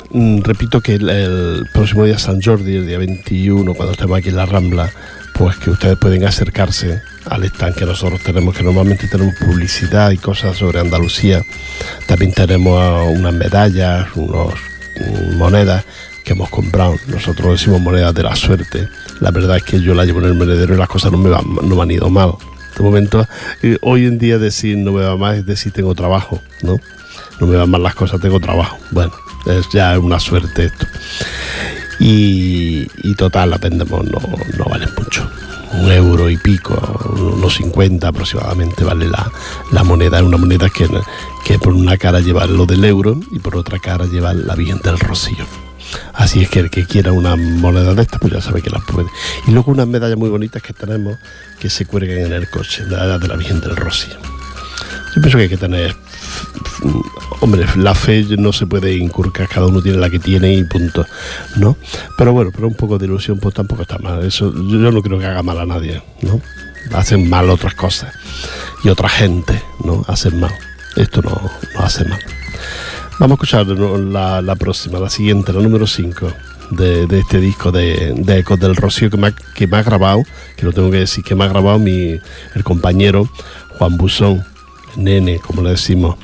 mm, 0.09 0.39
repito 0.41 0.81
que 0.81 0.95
el, 0.95 1.09
el 1.09 1.69
próximo 1.75 2.05
día 2.05 2.17
San 2.17 2.41
Jordi, 2.41 2.77
el 2.77 2.87
día 2.87 2.97
21, 2.97 3.71
cuando 3.75 3.91
estemos 3.91 4.17
aquí 4.17 4.29
en 4.29 4.37
la 4.37 4.47
Rambla, 4.47 4.89
pues 5.35 5.57
que 5.57 5.69
ustedes 5.69 5.95
pueden 5.99 6.25
acercarse 6.25 7.03
al 7.29 7.43
stand 7.45 7.75
que 7.75 7.85
nosotros 7.85 8.21
tenemos, 8.21 8.55
que 8.55 8.63
normalmente 8.63 9.07
tenemos 9.07 9.35
publicidad 9.35 10.11
y 10.11 10.17
cosas 10.17 10.57
sobre 10.57 10.79
Andalucía. 10.79 11.43
También 12.07 12.33
tenemos 12.33 13.09
unas 13.17 13.33
medallas, 13.33 14.07
unas 14.15 14.53
monedas 15.35 15.85
que 16.23 16.33
hemos 16.33 16.49
comprado. 16.49 16.95
Nosotros 17.07 17.59
decimos 17.59 17.81
monedas 17.81 18.13
de 18.13 18.23
la 18.23 18.35
suerte. 18.35 18.87
La 19.19 19.31
verdad 19.31 19.57
es 19.57 19.63
que 19.63 19.81
yo 19.81 19.93
la 19.93 20.05
llevo 20.05 20.19
en 20.19 20.25
el 20.25 20.33
monedero 20.33 20.73
y 20.73 20.77
las 20.77 20.89
cosas 20.89 21.11
no 21.11 21.17
me, 21.17 21.29
van, 21.29 21.43
no 21.63 21.81
han 21.81 21.91
ido 21.91 22.09
mal. 22.09 22.33
De 22.77 22.83
momento, 22.83 23.25
eh, 23.63 23.77
hoy 23.81 24.05
en 24.05 24.19
día 24.19 24.37
decir 24.37 24.77
no 24.77 24.91
me 24.91 25.03
va 25.03 25.17
mal 25.17 25.35
es 25.35 25.45
decir 25.45 25.71
tengo 25.71 25.95
trabajo, 25.95 26.41
¿no? 26.61 26.79
No 27.39 27.47
me 27.47 27.55
van 27.55 27.69
mal 27.69 27.81
las 27.81 27.95
cosas, 27.95 28.21
tengo 28.21 28.39
trabajo. 28.39 28.77
Bueno, 28.91 29.13
es 29.45 29.67
ya 29.69 29.97
una 29.97 30.19
suerte 30.19 30.65
esto. 30.65 30.85
Y, 31.99 32.85
total, 33.15 33.49
la 33.49 33.57
vendemos, 33.57 34.05
no, 34.05 34.19
no 34.57 34.65
vale 34.65 34.85
mucho 34.95 35.27
un 35.77 35.91
euro 35.91 36.29
y 36.29 36.37
pico, 36.37 36.75
unos 37.35 37.55
50 37.55 38.07
aproximadamente 38.07 38.83
vale 38.83 39.07
la, 39.07 39.31
la 39.71 39.83
moneda. 39.83 40.17
Es 40.17 40.23
una 40.23 40.37
moneda 40.37 40.69
que, 40.69 40.87
que, 41.45 41.59
por 41.59 41.73
una 41.73 41.97
cara 41.97 42.19
lleva 42.19 42.45
lo 42.45 42.65
del 42.65 42.83
euro 42.85 43.19
y 43.31 43.39
por 43.39 43.55
otra 43.55 43.79
cara 43.79 44.05
lleva 44.05 44.33
la 44.33 44.55
Virgen 44.55 44.79
del 44.81 44.99
Rocío. 44.99 45.45
Así 46.13 46.41
es 46.41 46.49
que 46.49 46.59
el 46.59 46.69
que 46.69 46.85
quiera 46.85 47.11
una 47.11 47.35
moneda 47.35 47.93
de 47.93 48.01
estas, 48.01 48.19
pues 48.19 48.33
ya 48.33 48.41
sabe 48.41 48.61
que 48.61 48.69
las 48.69 48.83
puede. 48.83 49.09
Y 49.47 49.51
luego 49.51 49.71
unas 49.71 49.87
medallas 49.87 50.17
muy 50.17 50.29
bonitas 50.29 50.61
que 50.61 50.73
tenemos 50.73 51.17
que 51.59 51.69
se 51.69 51.85
cuelgan 51.85 52.17
en 52.17 52.33
el 52.33 52.49
coche, 52.49 52.83
de 52.85 52.97
la 52.97 53.35
Virgen 53.35 53.61
del 53.61 53.75
Rocío. 53.75 54.17
Yo 55.15 55.21
pienso 55.21 55.37
que 55.37 55.43
hay 55.43 55.49
que 55.49 55.57
tener 55.57 55.95
hombre, 57.39 57.65
la 57.75 57.95
fe 57.95 58.25
no 58.37 58.53
se 58.53 58.65
puede 58.65 58.95
incurcar, 58.95 59.47
cada 59.47 59.67
uno 59.67 59.81
tiene 59.81 59.97
la 59.97 60.09
que 60.09 60.19
tiene 60.19 60.53
y 60.53 60.63
punto, 60.63 61.05
¿no? 61.57 61.77
Pero 62.17 62.33
bueno, 62.33 62.51
pero 62.53 62.67
un 62.67 62.75
poco 62.75 62.97
de 62.97 63.05
ilusión 63.05 63.39
pues 63.39 63.53
tampoco 63.53 63.83
está 63.83 63.97
mal, 63.99 64.23
eso 64.23 64.53
yo, 64.53 64.91
no 64.91 65.01
creo 65.01 65.19
que 65.19 65.25
haga 65.25 65.43
mal 65.43 65.59
a 65.59 65.65
nadie, 65.65 66.01
¿no? 66.21 66.41
Hacen 66.93 67.29
mal 67.29 67.49
otras 67.49 67.75
cosas 67.75 68.13
y 68.83 68.89
otra 68.89 69.09
gente, 69.09 69.61
¿no? 69.83 70.03
Hacen 70.07 70.39
mal, 70.39 70.53
esto 70.95 71.21
no, 71.21 71.39
no 71.75 71.79
hace 71.81 72.05
mal. 72.05 72.19
Vamos 73.19 73.31
a 73.31 73.35
escuchar 73.35 73.65
la, 73.67 74.55
próxima, 74.55 74.99
la 74.99 75.09
siguiente, 75.09 75.51
la 75.51 75.61
número 75.61 75.87
5. 75.87 76.31
De, 76.69 77.07
este 77.17 77.39
disco 77.39 77.71
de, 77.71 78.13
Ecos 78.27 78.59
del 78.59 78.75
Rocío 78.75 79.09
que 79.09 79.15
me, 79.15 79.27
ha, 79.27 79.31
que 79.31 79.67
me 79.67 79.77
ha 79.77 79.83
grabado, 79.83 80.23
que 80.57 80.65
lo 80.65 80.73
tengo 80.73 80.91
que 80.91 80.97
decir, 80.97 81.23
que 81.23 81.33
me 81.33 81.45
ha 81.45 81.47
grabado 81.47 81.79
mi, 81.79 82.19
el 82.55 82.63
compañero 82.65 83.29
Juan 83.77 83.95
Busón, 83.95 84.45
nene, 84.97 85.39
como 85.39 85.61
le 85.61 85.71
decimos, 85.71 86.17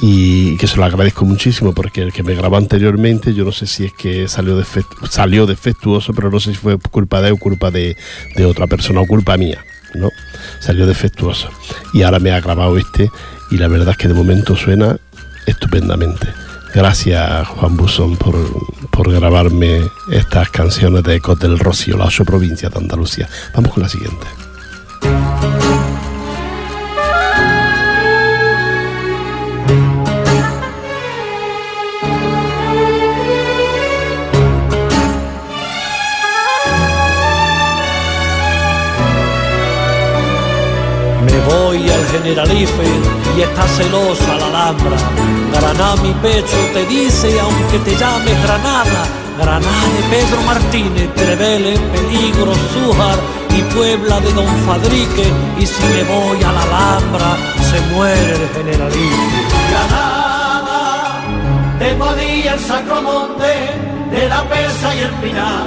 y 0.00 0.56
que 0.58 0.66
se 0.66 0.76
lo 0.76 0.84
agradezco 0.84 1.24
muchísimo 1.24 1.72
porque 1.72 2.02
el 2.02 2.12
que 2.12 2.22
me 2.22 2.34
grabó 2.34 2.56
anteriormente, 2.56 3.32
yo 3.32 3.44
no 3.44 3.52
sé 3.52 3.66
si 3.66 3.86
es 3.86 3.92
que 3.92 4.28
salió, 4.28 4.56
defect, 4.56 4.88
salió 5.08 5.46
defectuoso, 5.46 6.12
pero 6.12 6.30
no 6.30 6.38
sé 6.40 6.50
si 6.52 6.56
fue 6.56 6.78
culpa 6.78 7.20
de 7.20 7.28
él 7.28 7.34
o 7.34 7.38
culpa 7.38 7.70
de, 7.70 7.96
otra 8.44 8.66
persona 8.66 9.00
o 9.00 9.06
culpa 9.06 9.36
mía, 9.36 9.64
¿no? 9.94 10.10
Salió 10.60 10.86
defectuoso. 10.86 11.48
Y 11.94 12.02
ahora 12.02 12.18
me 12.18 12.30
ha 12.32 12.40
grabado 12.40 12.76
este 12.76 13.10
y 13.50 13.56
la 13.56 13.68
verdad 13.68 13.90
es 13.90 13.96
que 13.96 14.08
de 14.08 14.14
momento 14.14 14.54
suena 14.56 14.98
estupendamente. 15.46 16.28
Gracias 16.74 17.48
Juan 17.48 17.76
Busón 17.76 18.16
por, 18.16 18.36
por 18.90 19.10
grabarme 19.10 19.80
estas 20.12 20.50
canciones 20.50 21.04
de 21.04 21.14
Ecos 21.14 21.38
del 21.38 21.58
Rocío, 21.58 21.96
la 21.96 22.04
ocho 22.04 22.24
provincias 22.24 22.70
de 22.70 22.78
Andalucía. 22.78 23.28
Vamos 23.54 23.72
con 23.72 23.82
la 23.82 23.88
siguiente. 23.88 24.26
Generalife 42.26 42.82
y 43.36 43.40
está 43.40 43.62
celosa 43.68 44.36
la 44.36 44.46
Alhambra. 44.46 44.96
Granada 45.52 45.94
mi 46.02 46.12
pecho 46.14 46.56
te 46.74 46.84
dice, 46.86 47.38
aunque 47.38 47.78
te 47.78 47.94
llames 47.94 48.42
Granada, 48.42 49.06
Granada 49.38 49.86
de 49.94 50.02
Pedro 50.10 50.42
Martínez, 50.42 51.14
Trevele, 51.14 51.78
Peligro, 51.78 52.52
Zújar 52.72 53.18
y 53.56 53.62
Puebla 53.72 54.18
de 54.18 54.32
Don 54.32 54.52
Fadrique. 54.66 55.26
Y 55.56 55.66
si 55.66 55.84
me 55.84 56.02
voy 56.02 56.42
a 56.42 56.50
la 56.50 56.62
Alhambra, 56.62 57.36
se 57.70 57.80
muere 57.94 58.32
el 58.32 58.48
Generalife. 58.56 59.28
Granada, 59.70 61.22
de 61.78 61.94
Padilla 61.94 62.54
el 62.54 62.60
Sacromonte, 62.60 63.54
de 64.10 64.28
la 64.28 64.42
Pesa 64.48 64.94
y 64.96 64.98
el 64.98 65.14
Pinar, 65.22 65.66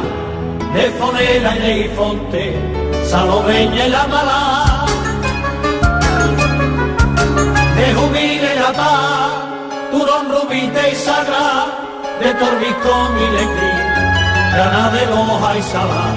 de 0.73 0.91
Fonela 0.99 1.55
y 1.55 1.59
Neifonte, 1.59 2.53
Salobeña 3.09 3.87
y 3.87 3.89
la 3.91 4.07
Malá 4.07 4.58
de 7.89 7.95
Jubile 7.95 8.56
la 8.56 8.71
paz, 8.71 9.32
Turón, 9.91 10.25
Rubite 10.32 10.91
y 10.91 10.95
Sagra, 10.95 11.65
de 12.21 12.34
Torbicón 12.36 13.10
y 13.17 13.28
Lecrín, 13.38 13.86
Granada 14.54 14.91
de 14.91 15.06
Loja 15.08 15.58
y 15.58 15.63
Salá, 15.63 16.08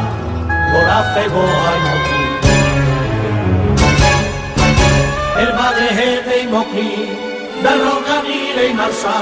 Gorafe, 0.72 1.28
Goja 1.34 1.72
y 1.76 1.80
Moquín. 1.88 2.32
El 5.42 5.50
Madrejete 5.54 6.34
y 6.42 6.46
Moquín, 6.48 7.08
de 7.64 7.72
Rocanile 7.84 8.68
y 8.70 8.74
Marzá, 8.74 9.20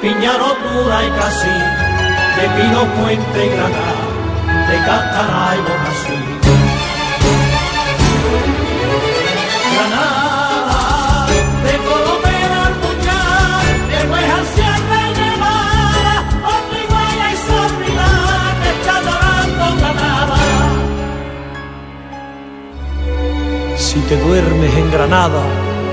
Piñarotura 0.00 0.96
y 1.06 1.10
Casí, 1.18 1.58
de 2.36 2.44
Pino 2.56 2.82
Puente 2.96 3.46
y 3.46 3.50
Granada, 3.50 4.04
de 4.68 4.76
Cantará 4.86 5.46
y 5.56 5.60
Bonasí. 5.68 6.18
Granada, 9.74 10.17
Si 23.76 24.00
te 24.00 24.16
duermes 24.16 24.74
en 24.74 24.90
Granada 24.90 25.42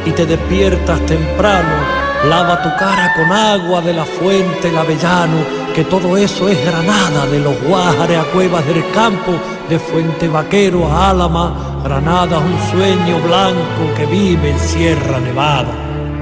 y 0.05 0.11
te 0.11 0.25
despiertas 0.25 0.99
temprano, 1.05 2.05
Lava 2.29 2.59
tu 2.63 2.69
cara 2.75 3.13
con 3.13 3.31
agua 3.31 3.81
de 3.81 3.93
la 3.93 4.03
fuente, 4.03 4.69
el 4.69 4.77
avellano, 4.77 5.37
que 5.75 5.83
todo 5.83 6.17
eso 6.17 6.49
es 6.49 6.57
Granada, 6.65 7.27
de 7.27 7.39
los 7.39 7.53
Guájares 7.61 8.17
a 8.17 8.23
Cuevas 8.23 8.65
del 8.65 8.89
Campo, 8.91 9.33
de 9.69 9.77
Fuente 9.77 10.27
Vaquero 10.27 10.87
a 10.87 11.11
Álama, 11.11 11.64
Granada 11.85 12.39
un 12.39 12.57
sueño 12.71 13.19
blanco 13.19 13.93
que 13.95 14.07
vive 14.07 14.49
en 14.49 14.59
Sierra 14.59 15.19
Nevada. 15.19 15.71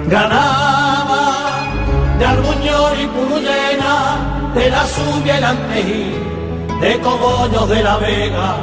Granada, 0.08 1.21
de 2.19 2.26
Arbuñol 2.26 2.99
y 3.02 3.08
Purullena, 3.08 4.52
de 4.56 4.69
la 4.69 4.86
Subia 4.86 5.38
y 5.38 5.41
la 5.41 5.49
Antejí, 5.52 6.15
de 6.82 6.99
Cogollos 6.99 7.69
de 7.69 7.82
la 7.82 7.95
Vega 7.95 8.58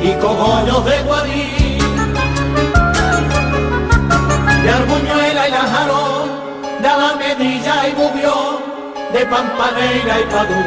y 0.00 0.12
Cogollos 0.22 0.84
de 0.84 1.02
Guadí, 1.02 1.78
de 4.62 4.70
Arbuñuela 4.70 5.48
y 5.48 5.50
la 5.50 5.64
Jarón, 5.72 6.28
de 6.80 6.88
Alamedilla 6.88 7.88
y 7.88 7.92
Bubión, 7.94 8.56
de 9.12 9.26
Pampaneira 9.26 10.20
y 10.20 10.24
Padú, 10.32 10.62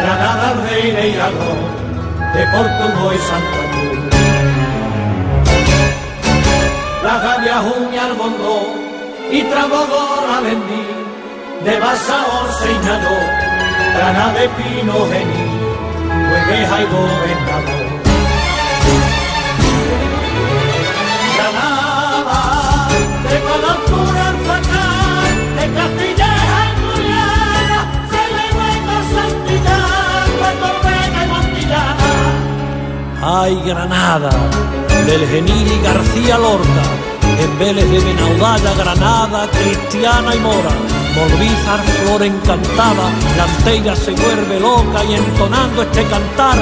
Granada, 0.00 0.54
Reina 0.64 1.00
y 1.00 1.14
Aragón, 1.14 1.60
de 2.32 2.46
Portugal 2.46 3.14
y 3.14 3.18
Santa 3.18 3.58
Cruz. 3.70 4.23
La 7.04 7.18
Gavia, 7.18 7.62
y 7.92 7.96
Argondó 7.98 8.62
y 9.30 9.42
Trabogor 9.42 10.24
Alendí, 10.38 10.86
de 11.62 11.78
Basaor 11.78 12.50
Señaló, 12.62 13.18
Granada 13.94 14.32
de 14.32 14.48
Pino 14.48 14.94
Gení, 15.10 15.44
Hueveja 16.30 16.80
y 16.80 16.86
Gobernador. 16.86 17.84
Granada, 21.36 22.88
de 23.28 23.36
Colantura 23.48 24.28
Alfacar, 24.28 25.28
de 25.56 25.64
Castilleja 25.74 26.62
Muriana, 26.84 27.80
Celebrena, 28.12 28.96
Santillán, 29.14 30.26
Puerto 30.38 30.68
Vega 30.84 31.20
y 31.22 31.28
Montillana. 31.28 32.08
Ay, 33.22 33.62
Granada, 33.66 34.30
del 35.06 35.26
Genil 35.28 35.70
y 35.70 35.82
García 35.82 36.38
Lorca, 36.38 36.82
en 37.38 37.58
Vélez 37.58 37.90
de 37.90 37.98
Benaudalla, 37.98 38.74
Granada, 38.74 39.48
Cristiana 39.50 40.34
y 40.34 40.38
Mora, 40.38 40.70
Morbizar, 41.14 41.80
flor 41.80 42.22
encantada, 42.22 43.10
la 43.36 43.44
antella 43.44 43.94
se 43.94 44.12
vuelve 44.12 44.60
loca 44.60 45.04
y 45.04 45.14
entonando 45.14 45.82
este 45.82 46.04
cantar, 46.04 46.56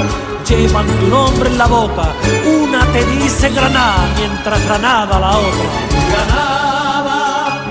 llevan 0.47 0.87
tu 0.87 1.07
nombre 1.07 1.49
en 1.49 1.57
la 1.57 1.67
boca, 1.67 2.09
una 2.45 2.85
te 2.87 3.05
dice 3.05 3.49
Granada, 3.49 4.07
mientras 4.17 4.65
Granada 4.65 5.19
la 5.19 5.37
otra. 5.37 5.69
Granada, 6.11 7.61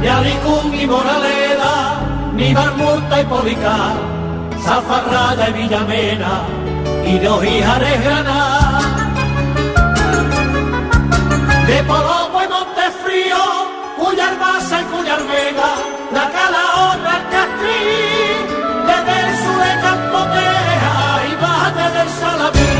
de 0.00 0.10
Alicún 0.10 0.74
y 0.74 0.86
Moraleda, 0.86 2.00
ni 2.34 2.52
Barmurta 2.52 3.20
y 3.20 3.24
Policar, 3.24 3.94
Zafarraya 4.62 5.48
y 5.48 5.52
Villamena, 5.52 6.42
y 7.06 7.18
de 7.18 7.28
Ojíjares 7.28 8.04
Granada 8.04 8.67
de 11.68 11.82
Polopo 11.84 12.42
y 12.42 12.48
Montefrío, 12.48 13.44
Cuyar 13.98 14.38
Basa 14.38 14.80
y 14.80 14.84
Cuyar 14.84 15.22
Vega, 15.32 15.72
la 16.16 16.24
Calahorra, 16.34 17.12
el 17.18 17.24
Castrí, 17.34 17.84
desde 18.88 19.14
el 19.20 19.30
sur 19.42 19.58
de 19.66 19.72
Campoteja 19.86 20.98
y 21.28 21.34
Valle 21.44 21.86
del 21.96 22.10
Salamí, 22.20 22.74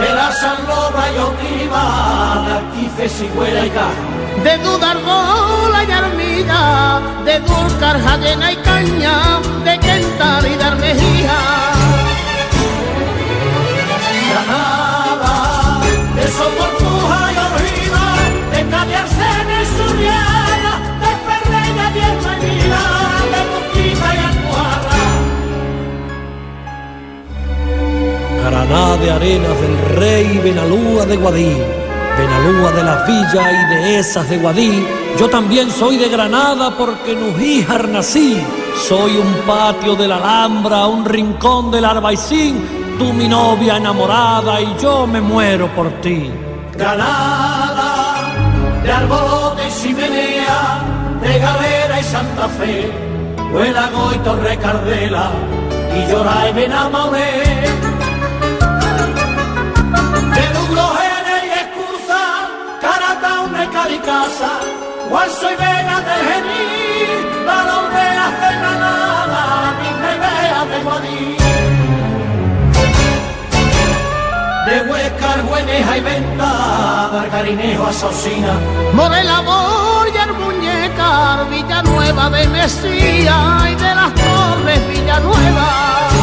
de 0.00 0.10
la 0.18 0.32
San 0.32 0.58
Loba 0.66 1.04
y 1.14 1.18
Otiva, 1.28 1.84
de 2.46 2.52
Arquife, 2.58 3.08
Sigüera 3.08 3.66
y 3.66 3.70
Caja. 3.70 4.04
de 4.42 4.58
Dudarbola 4.58 5.84
y 5.84 5.92
Armilla, 5.92 7.00
de 7.24 7.38
Dulcar, 7.40 7.96
Jayena 8.02 8.52
y 8.52 8.56
Caña, 8.56 9.16
de 9.64 9.78
Quental 9.78 10.46
y 10.46 10.56
de. 10.56 11.77
Granada 28.42 28.96
de 28.96 29.10
Arenas 29.10 29.60
del 29.60 29.96
Rey, 29.96 30.38
Benalúa 30.38 31.04
de 31.06 31.16
Guadí, 31.16 31.56
Benalúa 32.18 32.72
de 32.72 32.82
las 32.82 33.06
Villas 33.06 33.52
y 33.52 33.74
de 33.74 33.98
esas 33.98 34.28
de 34.28 34.38
Guadí. 34.38 34.86
Yo 35.18 35.28
también 35.28 35.70
soy 35.70 35.96
de 35.96 36.08
Granada 36.08 36.76
porque 36.76 37.12
en 37.12 37.22
Ujíjar 37.30 37.88
nací. 37.88 38.40
Soy 38.88 39.16
un 39.16 39.32
patio 39.46 39.96
de 39.96 40.06
la 40.06 40.16
Alhambra, 40.16 40.86
un 40.86 41.04
rincón 41.04 41.70
del 41.70 41.84
Arbaicín, 41.84 42.96
tú 42.98 43.12
mi 43.12 43.28
novia 43.28 43.76
enamorada 43.76 44.60
y 44.60 44.76
yo 44.80 45.06
me 45.06 45.20
muero 45.20 45.66
por 45.74 45.90
ti. 46.00 46.30
Granada, 46.76 48.34
de 48.82 48.92
Arbolote 48.92 49.66
y 49.66 49.70
Simenea, 49.70 50.80
de 51.20 51.38
Galera 51.40 52.00
y 52.00 52.04
Santa 52.04 52.48
Fe, 52.48 52.90
Huelago 53.52 54.12
y 54.14 54.18
Torre 54.18 54.56
Cardela, 54.58 55.30
y 55.96 56.10
Llora 56.10 56.48
y 56.48 56.52
Benamauné. 56.52 57.18
De 57.18 57.77
Venta, 77.28 77.36
Margarinejo 77.36 77.86
a 77.86 77.92
Saucina, 77.92 78.58
Morela, 78.94 79.40
Boya, 79.40 80.26
Muñeca, 80.32 81.44
Villanueva 81.50 82.30
de 82.30 82.48
Mesía 82.48 83.70
y 83.70 83.74
de 83.74 83.94
las 83.94 84.14
Torres 84.14 84.88
Villanueva. 84.88 86.17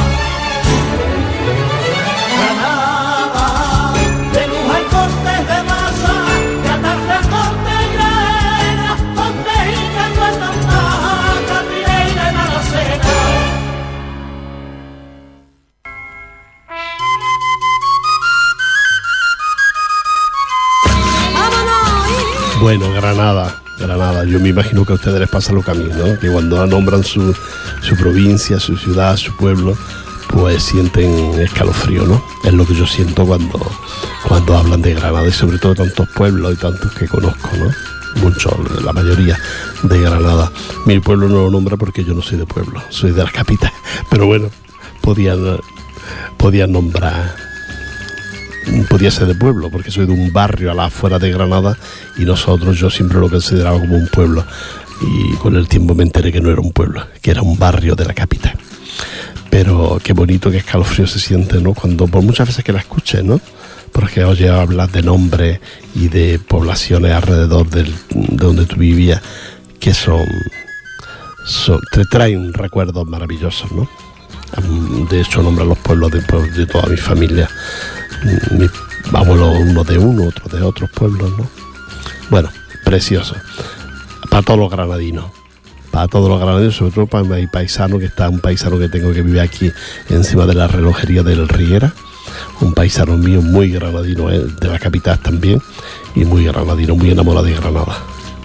Bueno, 22.77 22.93
Granada, 22.93 23.61
Granada. 23.79 24.25
Yo 24.25 24.37
me 24.37 24.49
imagino 24.49 24.83
que 24.83 24.91
a 24.91 24.95
ustedes 24.95 25.17
les 25.17 25.29
pasa 25.29 25.53
lo 25.53 25.61
que 25.61 25.71
a 25.71 25.73
mí, 25.73 25.85
¿no? 25.95 26.19
Que 26.19 26.29
cuando 26.29 26.67
nombran 26.67 27.05
su, 27.05 27.33
su 27.81 27.95
provincia, 27.95 28.59
su 28.59 28.75
ciudad, 28.75 29.15
su 29.15 29.33
pueblo, 29.37 29.77
pues 30.27 30.61
sienten 30.61 31.39
escalofrío, 31.39 32.03
¿no? 32.05 32.21
Es 32.43 32.51
lo 32.51 32.67
que 32.67 32.75
yo 32.75 32.85
siento 32.85 33.25
cuando, 33.25 33.57
cuando 34.27 34.57
hablan 34.57 34.81
de 34.81 34.93
Granada 34.93 35.25
y 35.25 35.31
sobre 35.31 35.57
todo 35.57 35.73
tantos 35.73 36.09
pueblos 36.09 36.53
y 36.53 36.57
tantos 36.57 36.91
que 36.91 37.07
conozco, 37.07 37.49
¿no? 37.57 37.71
Muchos, 38.21 38.53
la 38.83 38.91
mayoría 38.91 39.39
de 39.83 40.01
Granada. 40.01 40.51
Mi 40.85 40.99
pueblo 40.99 41.29
no 41.29 41.43
lo 41.43 41.51
nombra 41.51 41.77
porque 41.77 42.03
yo 42.03 42.13
no 42.13 42.21
soy 42.21 42.39
de 42.39 42.45
pueblo, 42.45 42.83
soy 42.89 43.11
de 43.11 43.23
la 43.23 43.31
capital. 43.31 43.71
Pero 44.09 44.25
bueno, 44.25 44.49
podían, 44.99 45.61
podían 46.37 46.73
nombrar 46.73 47.44
podía 48.89 49.11
ser 49.11 49.27
de 49.27 49.35
pueblo, 49.35 49.69
porque 49.69 49.91
soy 49.91 50.05
de 50.05 50.13
un 50.13 50.31
barrio 50.33 50.71
a 50.71 50.73
la 50.73 50.85
afuera 50.85 51.19
de 51.19 51.31
Granada 51.31 51.77
y 52.17 52.25
nosotros 52.25 52.77
yo 52.77 52.89
siempre 52.89 53.19
lo 53.19 53.29
consideraba 53.29 53.79
como 53.79 53.95
un 53.95 54.07
pueblo. 54.07 54.45
Y 55.01 55.35
con 55.37 55.55
el 55.55 55.67
tiempo 55.67 55.93
me 55.93 56.03
enteré 56.03 56.31
que 56.31 56.39
no 56.41 56.49
era 56.49 56.61
un 56.61 56.71
pueblo, 56.71 57.05
que 57.21 57.31
era 57.31 57.41
un 57.41 57.57
barrio 57.59 57.95
de 57.95 58.05
la 58.05 58.13
capital. 58.13 58.53
Pero 59.49 59.99
qué 60.03 60.13
bonito, 60.13 60.51
qué 60.51 60.57
escalofrío 60.57 61.07
se 61.07 61.19
siente, 61.19 61.61
¿no? 61.61 61.73
Cuando, 61.73 62.07
por 62.07 62.21
muchas 62.21 62.47
veces 62.47 62.63
que 62.63 62.71
la 62.73 62.79
escuches, 62.79 63.23
¿no? 63.23 63.39
Porque 63.91 64.23
oye 64.25 64.49
hablar 64.49 64.89
de 64.91 65.01
nombres 65.01 65.59
y 65.95 66.07
de 66.09 66.39
poblaciones 66.39 67.11
alrededor 67.13 67.69
del- 67.69 67.93
de 68.09 68.45
donde 68.45 68.65
tú 68.65 68.75
vivías, 68.77 69.21
que 69.79 69.93
son, 69.93 70.25
son- 71.45 71.79
te 71.91 72.03
traen 72.05 72.53
recuerdos 72.53 73.05
maravillosos, 73.07 73.71
¿no? 73.71 73.87
Mm, 74.67 75.07
De 75.07 75.21
hecho, 75.21 75.41
nombra 75.41 75.63
los 75.65 75.77
pueblos 75.77 76.11
de 76.11 76.65
toda 76.65 76.87
mi 76.87 76.97
familia. 76.97 77.49
Mis 78.57 78.71
abuelos, 79.13 79.55
uno 79.59 79.83
de 79.83 79.97
uno, 79.97 80.25
otro 80.27 80.57
de 80.57 80.63
otros 80.63 80.89
pueblos, 80.91 81.31
¿no? 81.37 81.47
Bueno, 82.29 82.49
precioso. 82.83 83.35
Para 84.29 84.43
todos 84.43 84.59
los 84.59 84.71
granadinos. 84.71 85.25
Para 85.91 86.07
todos 86.07 86.27
los 86.29 86.39
granadinos, 86.39 86.75
sobre 86.75 86.91
todo 86.91 87.07
para 87.07 87.23
mi 87.23 87.47
paisano, 87.47 87.99
que 87.99 88.05
está 88.05 88.27
un 88.29 88.39
paisano 88.39 88.77
que 88.79 88.89
tengo 88.89 89.13
que 89.13 89.21
vive 89.21 89.41
aquí 89.41 89.71
encima 90.09 90.45
de 90.45 90.55
la 90.55 90.67
relojería 90.67 91.23
del 91.23 91.47
Riera. 91.47 91.93
Un 92.61 92.73
paisano 92.73 93.15
mío 93.17 93.41
muy 93.41 93.69
granadino, 93.71 94.29
eh, 94.31 94.43
de 94.59 94.67
la 94.67 94.79
capital 94.79 95.19
también, 95.19 95.61
y 96.15 96.25
muy 96.25 96.45
granadino, 96.45 96.95
muy 96.95 97.11
enamorado 97.11 97.45
de 97.45 97.53
Granada. 97.53 97.97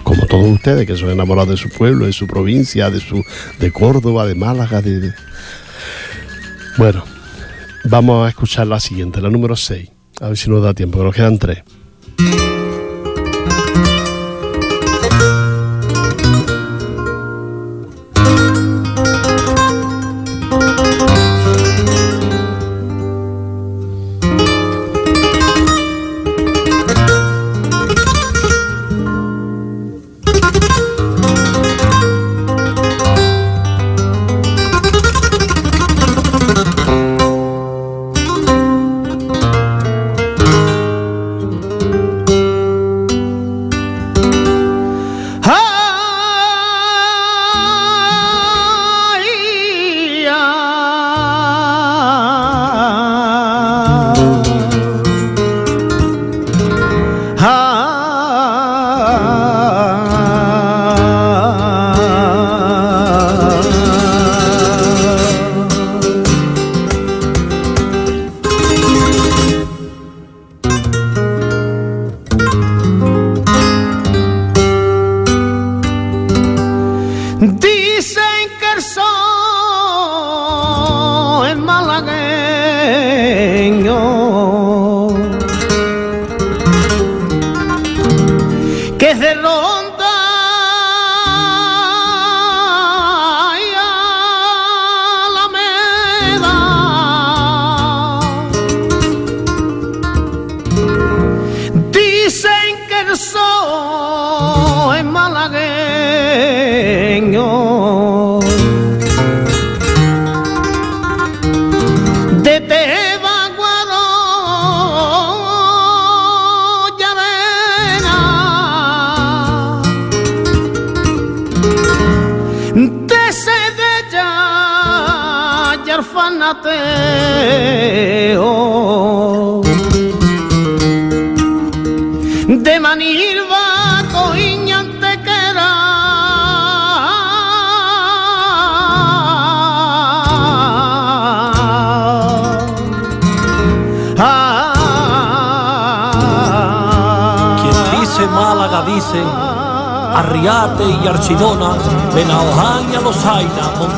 Como 0.03 0.25
todos 0.27 0.45
ustedes, 0.47 0.85
que 0.87 0.95
son 0.97 1.09
enamorados 1.09 1.49
de 1.49 1.57
su 1.57 1.69
pueblo, 1.69 2.05
de 2.05 2.13
su 2.13 2.27
provincia, 2.27 2.89
de 2.89 2.99
su 2.99 3.23
de 3.59 3.71
Córdoba, 3.71 4.25
de 4.25 4.35
Málaga, 4.35 4.81
de- 4.81 5.13
Bueno, 6.77 7.03
vamos 7.85 8.25
a 8.25 8.29
escuchar 8.29 8.67
la 8.67 8.79
siguiente, 8.79 9.21
la 9.21 9.29
número 9.29 9.55
6. 9.55 9.89
A 10.21 10.27
ver 10.29 10.37
si 10.37 10.49
nos 10.49 10.63
da 10.63 10.73
tiempo, 10.73 10.99
que 10.99 11.03
nos 11.03 11.15
quedan 11.15 11.39
tres. 11.39 11.63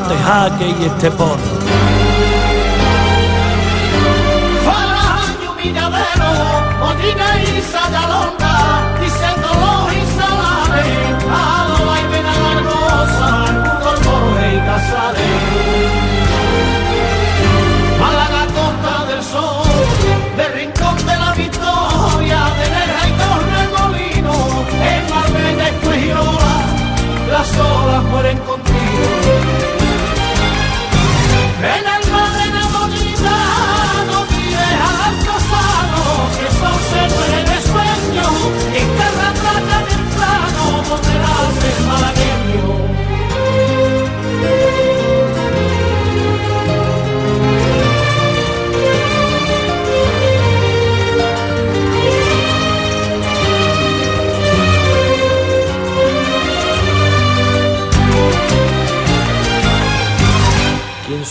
Alosaina, 0.04 0.48
Montejaque 0.54 0.66
y 0.68 0.84
Estepona. 0.84 1.42
Faraño, 4.64 5.54
Villadero, 5.56 6.32
Mollina 6.80 7.28
y 7.42 7.62
Sayalonga, 7.62 8.56
diciendo 9.00 9.48
los 9.62 9.92
Isalares, 10.02 11.24
Adola 11.30 11.94
y 12.00 12.06
Benagargosa, 12.12 13.28
Arturo 13.44 13.92
Jorge 14.04 14.46
y 14.54 14.58
Casares. 14.58 15.42
Málaga, 18.00 18.42
Costa 18.54 18.94
del 19.06 19.22
Sol, 19.22 19.68
de 20.36 20.48
Rincón 20.48 20.96
de 21.06 21.16
la 21.16 21.32
Victoria, 21.32 22.40
de 22.58 22.66
Nerja 22.74 23.02
y 23.08 23.12
Torremolino, 23.22 24.36
en 24.84 25.02
Marbella 25.10 25.68
y 25.68 25.84
Fuengirola, 25.84 26.54
las 27.30 27.48
olas 27.58 28.02
mueren 28.04 28.38
contigo. 28.38 28.63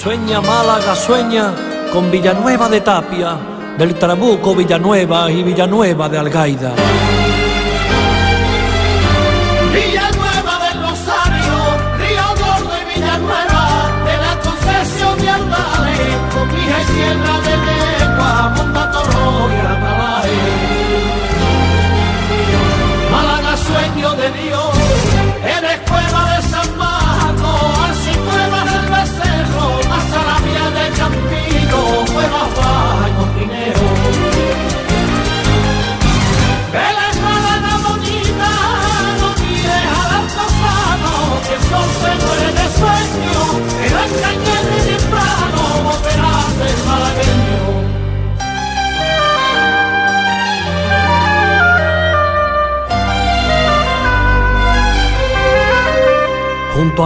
Sueña 0.03 0.41
Málaga 0.41 0.95
sueña 0.97 1.53
con 1.93 2.11
Villanueva 2.11 2.67
de 2.67 2.81
Tapia, 2.81 3.37
del 3.77 3.95
Trabuco 3.95 4.53
Villanueva 4.53 5.31
y 5.31 5.43
Villanueva 5.43 6.09
de 6.09 6.17
Algaida. 6.17 6.73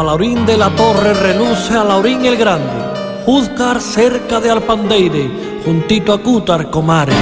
Laurín 0.04 0.46
de 0.46 0.58
la 0.58 0.70
Torre 0.76 1.14
reluce 1.14 1.74
a 1.74 1.84
Laurín 1.84 2.26
el 2.26 2.38
Grande. 2.38 3.24
Juzgar 3.26 3.82
cerca 3.82 4.40
de 4.40 4.50
Alpandeire, 4.50 5.30
juntito 5.66 6.14
a 6.14 6.22
Cútar, 6.22 6.70
Comare. 6.70 7.14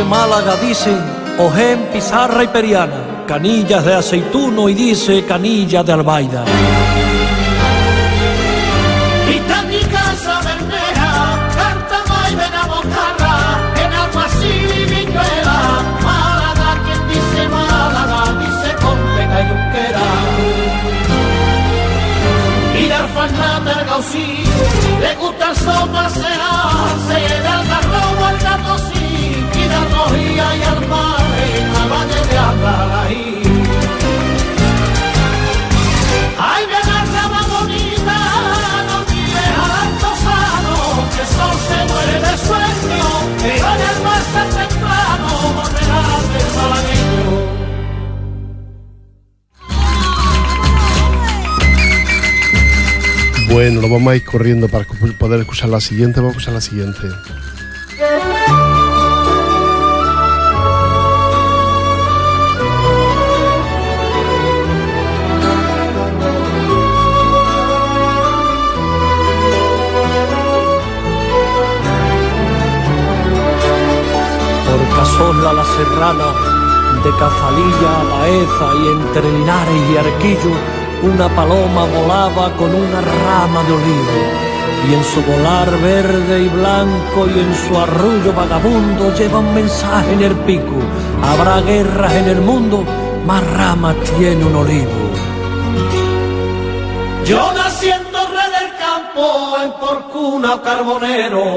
Málaga 0.00 0.56
dice 0.56 0.96
Ojén, 1.38 1.90
pizarra 1.92 2.42
y 2.42 2.48
periana, 2.48 3.24
canillas 3.26 3.84
de 3.84 3.94
aceituno 3.94 4.68
y 4.70 4.74
dice 4.74 5.24
canilla 5.26 5.82
de 5.82 5.92
albaida. 5.92 6.44
Y 9.28 9.38
mi 9.68 9.80
casa 9.84 10.40
Bermeja, 10.46 11.12
Cártama 11.54 12.30
y 12.30 12.34
Benabocarra, 12.34 13.36
en 13.84 13.92
Alguacil 13.92 14.70
y 14.80 14.84
Viñuela, 14.94 15.60
Málaga, 16.02 16.70
quien 16.84 17.08
dice 17.08 17.48
Málaga, 17.48 18.20
dice 18.40 18.68
Conteca 18.82 19.36
y 19.42 19.46
Junquera. 19.48 20.08
Y 22.80 22.82
de 22.88 22.94
Alfanata 22.94 23.80
el 23.80 23.86
Gausí, 23.86 24.44
le 25.00 25.14
gusta 25.16 25.50
el 25.50 25.56
sol 25.56 25.88
pasearse, 25.92 27.18
de 27.42 27.48
Algarrobo 27.48 28.24
al 28.24 28.38
Gatosí, 28.38 29.01
Almojía 30.02 30.56
y 30.56 30.62
al 30.62 30.88
mar, 30.88 31.20
en 31.56 31.72
la 31.72 31.86
valle 31.86 32.20
de 32.28 32.38
Andalaí. 32.38 33.42
Ay, 36.38 36.62
me 36.66 36.76
agarraba 36.76 37.40
bonita, 37.46 38.18
no 38.88 38.96
mires 39.10 39.52
al 39.62 39.72
altozano, 39.84 40.76
que 41.14 41.22
el 41.22 41.28
se 41.28 41.78
muere 41.92 42.16
de 42.20 42.34
sueño, 42.36 43.10
pero 43.42 43.66
en 43.74 43.80
el 43.90 43.98
mar 44.02 44.22
tan 44.34 44.48
temprano 44.50 45.28
volverá 45.56 46.00
ser 46.30 46.48
malagueño. 46.56 47.30
Bueno, 53.52 53.80
lo 53.82 53.88
vamos 53.88 54.12
a 54.12 54.16
ir 54.16 54.24
corriendo 54.24 54.68
para 54.68 54.84
poder 55.18 55.40
escuchar 55.40 55.68
la 55.68 55.80
siguiente. 55.80 56.20
Vamos 56.20 56.34
a 56.34 56.38
escuchar 56.38 56.54
la 56.54 56.60
siguiente. 56.60 57.08
Casola 75.12 75.52
la 75.52 75.64
Serrana, 75.64 76.32
de 77.04 77.10
Cazalilla 77.10 78.00
a 78.00 78.04
Baeza 78.04 78.68
y 78.82 78.88
entre 78.88 79.30
Linares 79.30 79.90
y 79.90 79.96
Arquillo, 79.98 80.54
una 81.02 81.28
paloma 81.36 81.84
volaba 81.84 82.50
con 82.56 82.74
una 82.74 83.00
rama 83.02 83.62
de 83.64 83.72
olivo. 83.74 84.18
Y 84.88 84.94
en 84.94 85.04
su 85.04 85.22
volar 85.22 85.70
verde 85.82 86.44
y 86.44 86.48
blanco 86.48 87.26
y 87.26 87.40
en 87.40 87.54
su 87.54 87.78
arrullo 87.78 88.32
vagabundo 88.32 89.14
lleva 89.14 89.40
un 89.40 89.54
mensaje 89.54 90.14
en 90.14 90.22
el 90.22 90.34
pico. 90.46 90.76
Habrá 91.22 91.60
guerras 91.60 92.14
en 92.14 92.28
el 92.28 92.40
mundo, 92.40 92.82
más 93.26 93.46
ramas 93.52 93.96
tiene 94.16 94.42
un 94.46 94.56
olivo. 94.56 95.10
Yo 97.26 97.52
naciendo 97.52 98.18
rey 98.28 98.50
del 98.60 98.78
campo 98.78 99.56
en 99.62 99.72
Porcuna 99.72 100.62
Carbonero. 100.62 101.54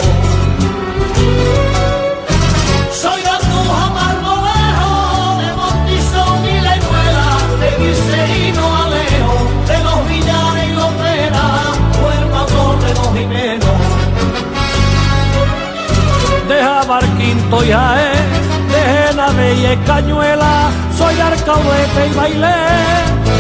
Jabarquinto 17.46 17.64
y 17.64 17.72
Jaén, 17.72 18.32
de 18.72 18.82
Genave 19.08 19.54
y 19.54 19.78
Cañuela, 19.86 20.70
soy 20.98 21.20
Arcaudete 21.20 22.08
y 22.08 22.14
Bailé, 22.14 22.56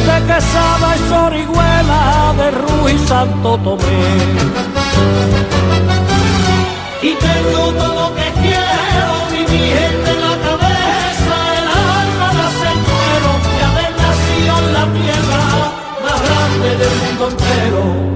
de 0.05 0.27
Quesada 0.27 0.95
y 0.95 1.09
Sorihuela, 1.09 2.33
de 2.37 2.51
Ruiz 2.51 3.01
Santo 3.07 3.57
Tomé. 3.57 4.05
Y 7.01 7.13
tengo 7.15 7.71
todo 7.73 8.09
lo 8.09 8.15
que 8.15 8.31
quiero, 8.41 9.13
mi 9.31 9.57
gente 9.57 10.11
en 10.11 10.21
la 10.21 10.35
cabeza, 10.47 11.35
el 11.57 11.67
alma 11.99 12.27
la 12.33 12.49
señero, 12.61 13.31
y 13.53 13.61
haber 13.63 13.91
nacido 14.01 14.53
en 14.59 14.73
la 14.73 14.85
tierra 14.99 15.43
más 16.03 16.19
grande 16.25 16.69
del 16.77 16.95
mundo 17.01 17.29
entero. 17.29 18.14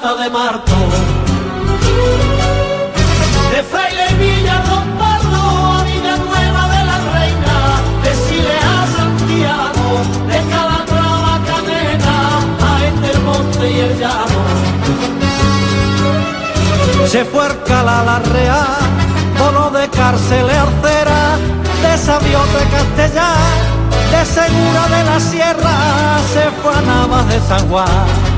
De 0.00 0.30
Marto. 0.30 0.72
De 3.52 3.62
Fraile 3.62 4.06
Villa 4.18 4.62
Don 4.66 4.88
Pardo 4.98 5.42
a 5.76 5.84
Villanueva 5.84 6.68
de 6.68 6.84
la 6.84 6.98
Reina, 7.12 7.56
de 8.02 8.14
Sile 8.14 8.58
a 8.58 8.86
Santiago, 8.96 9.88
de 10.26 10.38
Calatrava 10.50 11.34
a 11.34 11.38
Canena, 11.44 12.16
a 12.66 12.86
Entermonte 12.86 13.70
y 13.70 13.80
el 13.80 13.98
Llano. 13.98 14.40
Se 17.06 17.24
fue 17.26 17.44
a 17.44 17.46
Alcalá 17.50 18.02
la 18.02 18.18
Real, 18.20 18.78
bono 19.38 19.70
de 19.70 19.86
cárcel 19.90 20.48
arcera, 20.48 21.36
de 21.82 21.98
Sabiote 21.98 22.64
Castellán, 22.72 23.36
de 24.10 24.24
Segura 24.24 24.88
de 24.96 25.04
la 25.04 25.20
Sierra, 25.20 25.76
se 26.32 26.50
fue 26.62 26.74
a 26.74 26.80
Navas 26.80 27.28
de 27.28 27.38
San 27.40 27.68
Juan. 27.68 28.29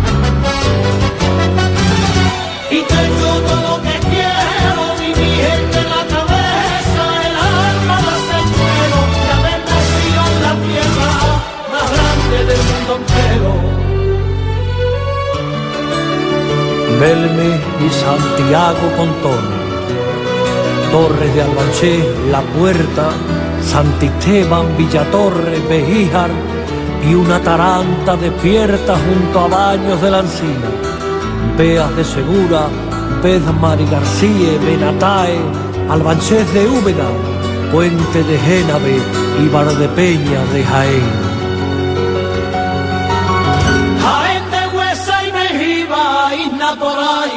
Belme 17.03 17.59
y 17.85 17.91
Santiago 17.91 18.79
Pontone, 18.97 19.57
Torres 20.93 21.35
de 21.35 21.43
Albanché, 21.43 21.99
La 22.31 22.43
Puerta, 22.43 23.11
Santisteban, 23.61 24.77
Villatorre, 24.77 25.59
Bejíjar 25.69 26.31
y 27.05 27.15
una 27.15 27.41
taranta 27.41 28.17
despierta 28.17 28.95
junto 28.97 29.41
a 29.41 29.49
baños 29.49 30.01
de 30.01 30.11
la 30.13 30.21
encina. 30.21 30.71
Beas 31.59 31.97
de 31.97 32.05
Segura, 32.05 32.69
Bedmar 33.21 33.81
y 33.81 33.87
García, 33.87 34.59
Benatae, 34.65 35.41
Albanchés 35.91 36.55
de 36.55 36.69
Úbeda, 36.69 37.09
puente 37.73 38.23
de 38.23 38.39
Génave 38.39 38.99
y 39.43 39.49
Bardepeña 39.49 40.45
de. 40.53 40.63
Jaén 40.63 41.32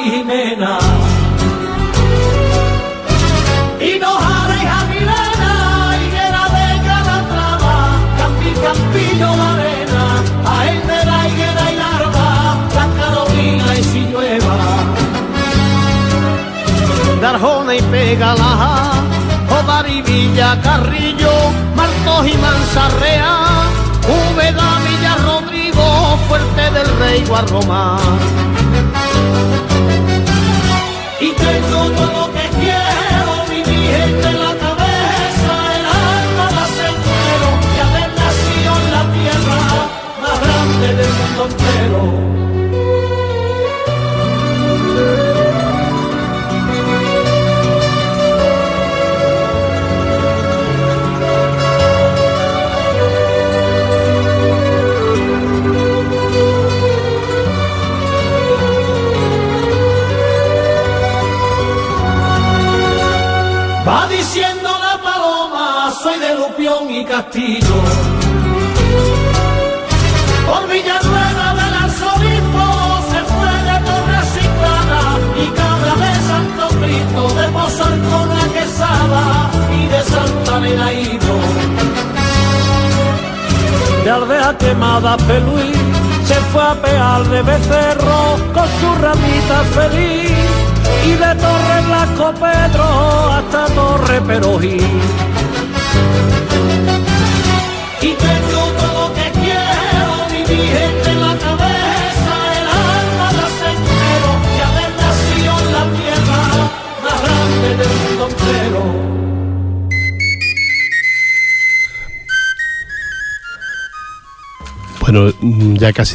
y 0.05 0.11
Jimena. 0.11 0.77
Y 3.79 3.99
Nojara 3.99 4.55
y 4.55 4.65
Jamilena, 4.73 5.53
Higuera 6.01 6.43
de 6.55 6.67
Calatrava, 6.87 7.75
Campi, 8.17 8.51
Campillo, 8.65 9.29
la 9.35 9.53
arena, 9.55 10.03
Jaén 10.45 10.87
de 10.87 11.05
la 11.09 11.27
Higuera 11.27 11.71
y 11.71 11.75
Larva, 11.83 12.29
La 12.77 12.87
Carolina 12.99 13.65
y 13.79 13.83
si 13.83 14.01
llueva. 14.11 14.57
Darjona 17.21 17.75
y 17.75 17.81
Pegalaja, 17.81 18.91
Ovar 19.59 19.89
y 19.89 20.01
Villa 20.01 20.59
Carrillo, 20.61 21.33
Martos 21.75 22.27
y 22.27 22.37
Manzarrea, 22.37 23.33
Úbeda, 24.07 24.79
Villa 24.85 25.15
Rodrigo, 25.25 26.17
Fuerte 26.27 26.71
del 26.71 26.99
Rey 26.99 27.25
Guarromán. 27.25 28.64
Thank 29.35 30.09
you. 30.09 30.14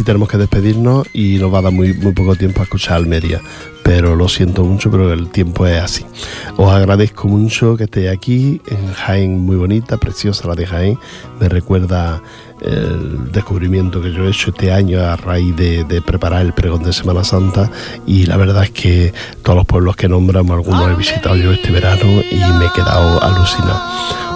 Casi 0.00 0.04
tenemos 0.04 0.30
que 0.30 0.38
despedirnos 0.38 1.08
y 1.12 1.36
nos 1.38 1.52
va 1.52 1.58
a 1.58 1.62
dar 1.62 1.72
muy, 1.72 1.92
muy 1.92 2.12
poco 2.12 2.34
tiempo 2.34 2.60
a 2.60 2.64
escuchar 2.64 2.96
Almería, 2.96 3.42
pero 3.82 4.16
lo 4.16 4.28
siento 4.28 4.64
mucho, 4.64 4.90
pero 4.90 5.12
el 5.12 5.28
tiempo 5.28 5.66
es 5.66 5.78
así. 5.78 6.06
Os 6.62 6.70
agradezco 6.70 7.26
mucho 7.26 7.74
que 7.78 7.84
estéis 7.84 8.10
aquí 8.10 8.60
en 8.66 8.92
Jaén, 8.92 9.38
muy 9.38 9.56
bonita, 9.56 9.96
preciosa 9.96 10.46
la 10.46 10.54
de 10.54 10.66
Jaén. 10.66 10.98
Me 11.40 11.48
recuerda 11.48 12.20
el 12.60 13.32
descubrimiento 13.32 14.02
que 14.02 14.12
yo 14.12 14.26
he 14.26 14.28
hecho 14.28 14.50
este 14.50 14.70
año 14.70 15.00
a 15.00 15.16
raíz 15.16 15.56
de, 15.56 15.84
de 15.84 16.02
preparar 16.02 16.42
el 16.42 16.52
pregón 16.52 16.82
de 16.82 16.92
Semana 16.92 17.24
Santa 17.24 17.70
y 18.06 18.26
la 18.26 18.36
verdad 18.36 18.64
es 18.64 18.72
que 18.72 19.14
todos 19.42 19.56
los 19.56 19.64
pueblos 19.64 19.96
que 19.96 20.06
nombramos, 20.06 20.54
algunos 20.54 20.90
he 20.90 20.96
visitado 20.96 21.34
yo 21.34 21.50
este 21.50 21.70
verano 21.70 22.20
y 22.30 22.36
me 22.58 22.66
he 22.66 22.72
quedado 22.74 23.22
alucinado. 23.22 23.80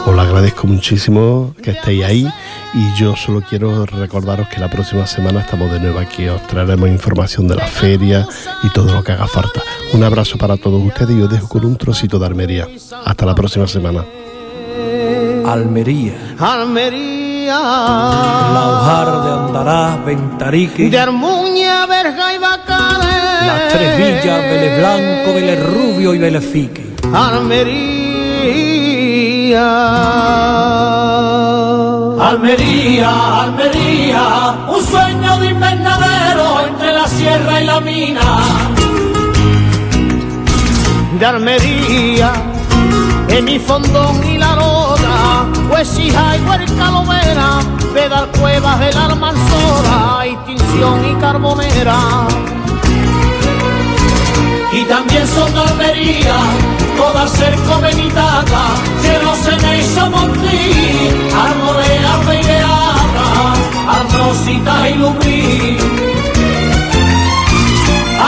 Os 0.07 0.15
lo 0.15 0.23
agradezco 0.23 0.67
muchísimo 0.67 1.55
que 1.63 1.73
estéis 1.73 2.05
ahí 2.05 2.29
y 2.73 2.99
yo 2.99 3.17
solo 3.17 3.43
quiero 3.47 3.85
recordaros 3.85 4.49
que 4.49 4.61
la 4.61 4.71
próxima 4.71 5.07
semana 5.07 5.41
estamos 5.41 5.71
de 5.71 5.79
nuevo 5.79 5.99
aquí, 5.99 6.27
os 6.29 6.47
traeremos 6.47 6.89
información 6.89 7.49
de 7.49 7.57
la 7.57 7.67
feria 7.67 8.27
y 8.63 8.71
todo 8.71 8.95
lo 8.95 9.05
que 9.05 9.13
haga 9.13 9.27
falta. 9.27 9.61
Un 9.95 10.03
abrazo 10.03 10.37
para 10.37 10.57
todos 10.57 10.83
ustedes 10.83 11.17
y 11.17 11.23
os 11.23 11.31
dejo 11.31 11.49
con 11.49 11.65
un 11.65 11.77
trocito 11.77 12.19
de 12.19 12.27
Almería. 12.27 12.67
Hasta 13.05 13.25
la 13.25 13.33
próxima 13.33 13.69
semana. 13.69 14.05
Almería, 15.47 16.35
Almería, 16.37 17.61
Laujar 18.55 19.23
de 19.23 19.31
Andarás, 19.31 20.05
Ventarique, 20.05 20.91
de 20.91 20.99
Armuña, 20.99 21.87
Verja 21.87 22.35
y 22.35 22.39
Bacanes, 22.39 23.47
las 23.47 23.69
tres 23.69 23.97
villas, 23.97 24.41
Vélez 24.43 24.79
Blanco, 24.81 25.33
Vélez 25.33 25.65
Rubio 25.65 26.13
y 26.13 26.19
Vélez 26.19 26.45
Fique. 26.45 26.97
Almería. 27.13 27.95
Almería, 32.21 33.43
Almería, 33.43 34.57
un 34.75 34.85
sueño 34.85 35.39
de 35.39 35.51
invernadero 35.51 36.67
entre 36.67 36.93
la 36.93 37.07
sierra 37.07 37.63
y 37.63 37.65
la 37.65 37.81
mina 37.81 38.84
de 41.19 41.27
armería, 41.27 42.33
en 43.29 43.45
mi 43.45 43.59
fondón 43.59 44.23
y 44.25 44.39
la 44.39 44.57
roda, 44.57 45.47
pues 45.69 45.99
hija 45.99 46.37
y 46.37 46.41
huerca 46.43 46.91
lomera, 46.91 47.61
pedal 47.93 48.29
cuevas 48.41 48.81
de 48.81 48.93
la 48.93 49.05
almanzora, 49.07 50.27
extinción 50.27 51.05
y 51.05 51.15
carbonera. 51.21 51.99
Y 54.73 54.83
también 54.85 55.27
son 55.29 55.53
de 55.55 55.61
armería, 55.61 56.37
todas 56.97 57.31
cerco 57.31 57.81
benitaca, 57.81 58.65
cielo 59.01 59.35
ceniza 59.37 60.11
montí, 60.11 61.11
arbolea 61.47 62.21
peireada, 62.27 63.55
arrocita 63.89 64.89
y 64.91 64.95
lumí. 64.95 65.77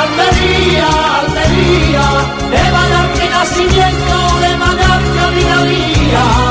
Almería, 0.03 0.89
almería, 1.21 2.07
nacimiento 3.47 4.41
de 4.41 4.57
Madame 4.57 5.15
Gavilaría. 5.15 6.46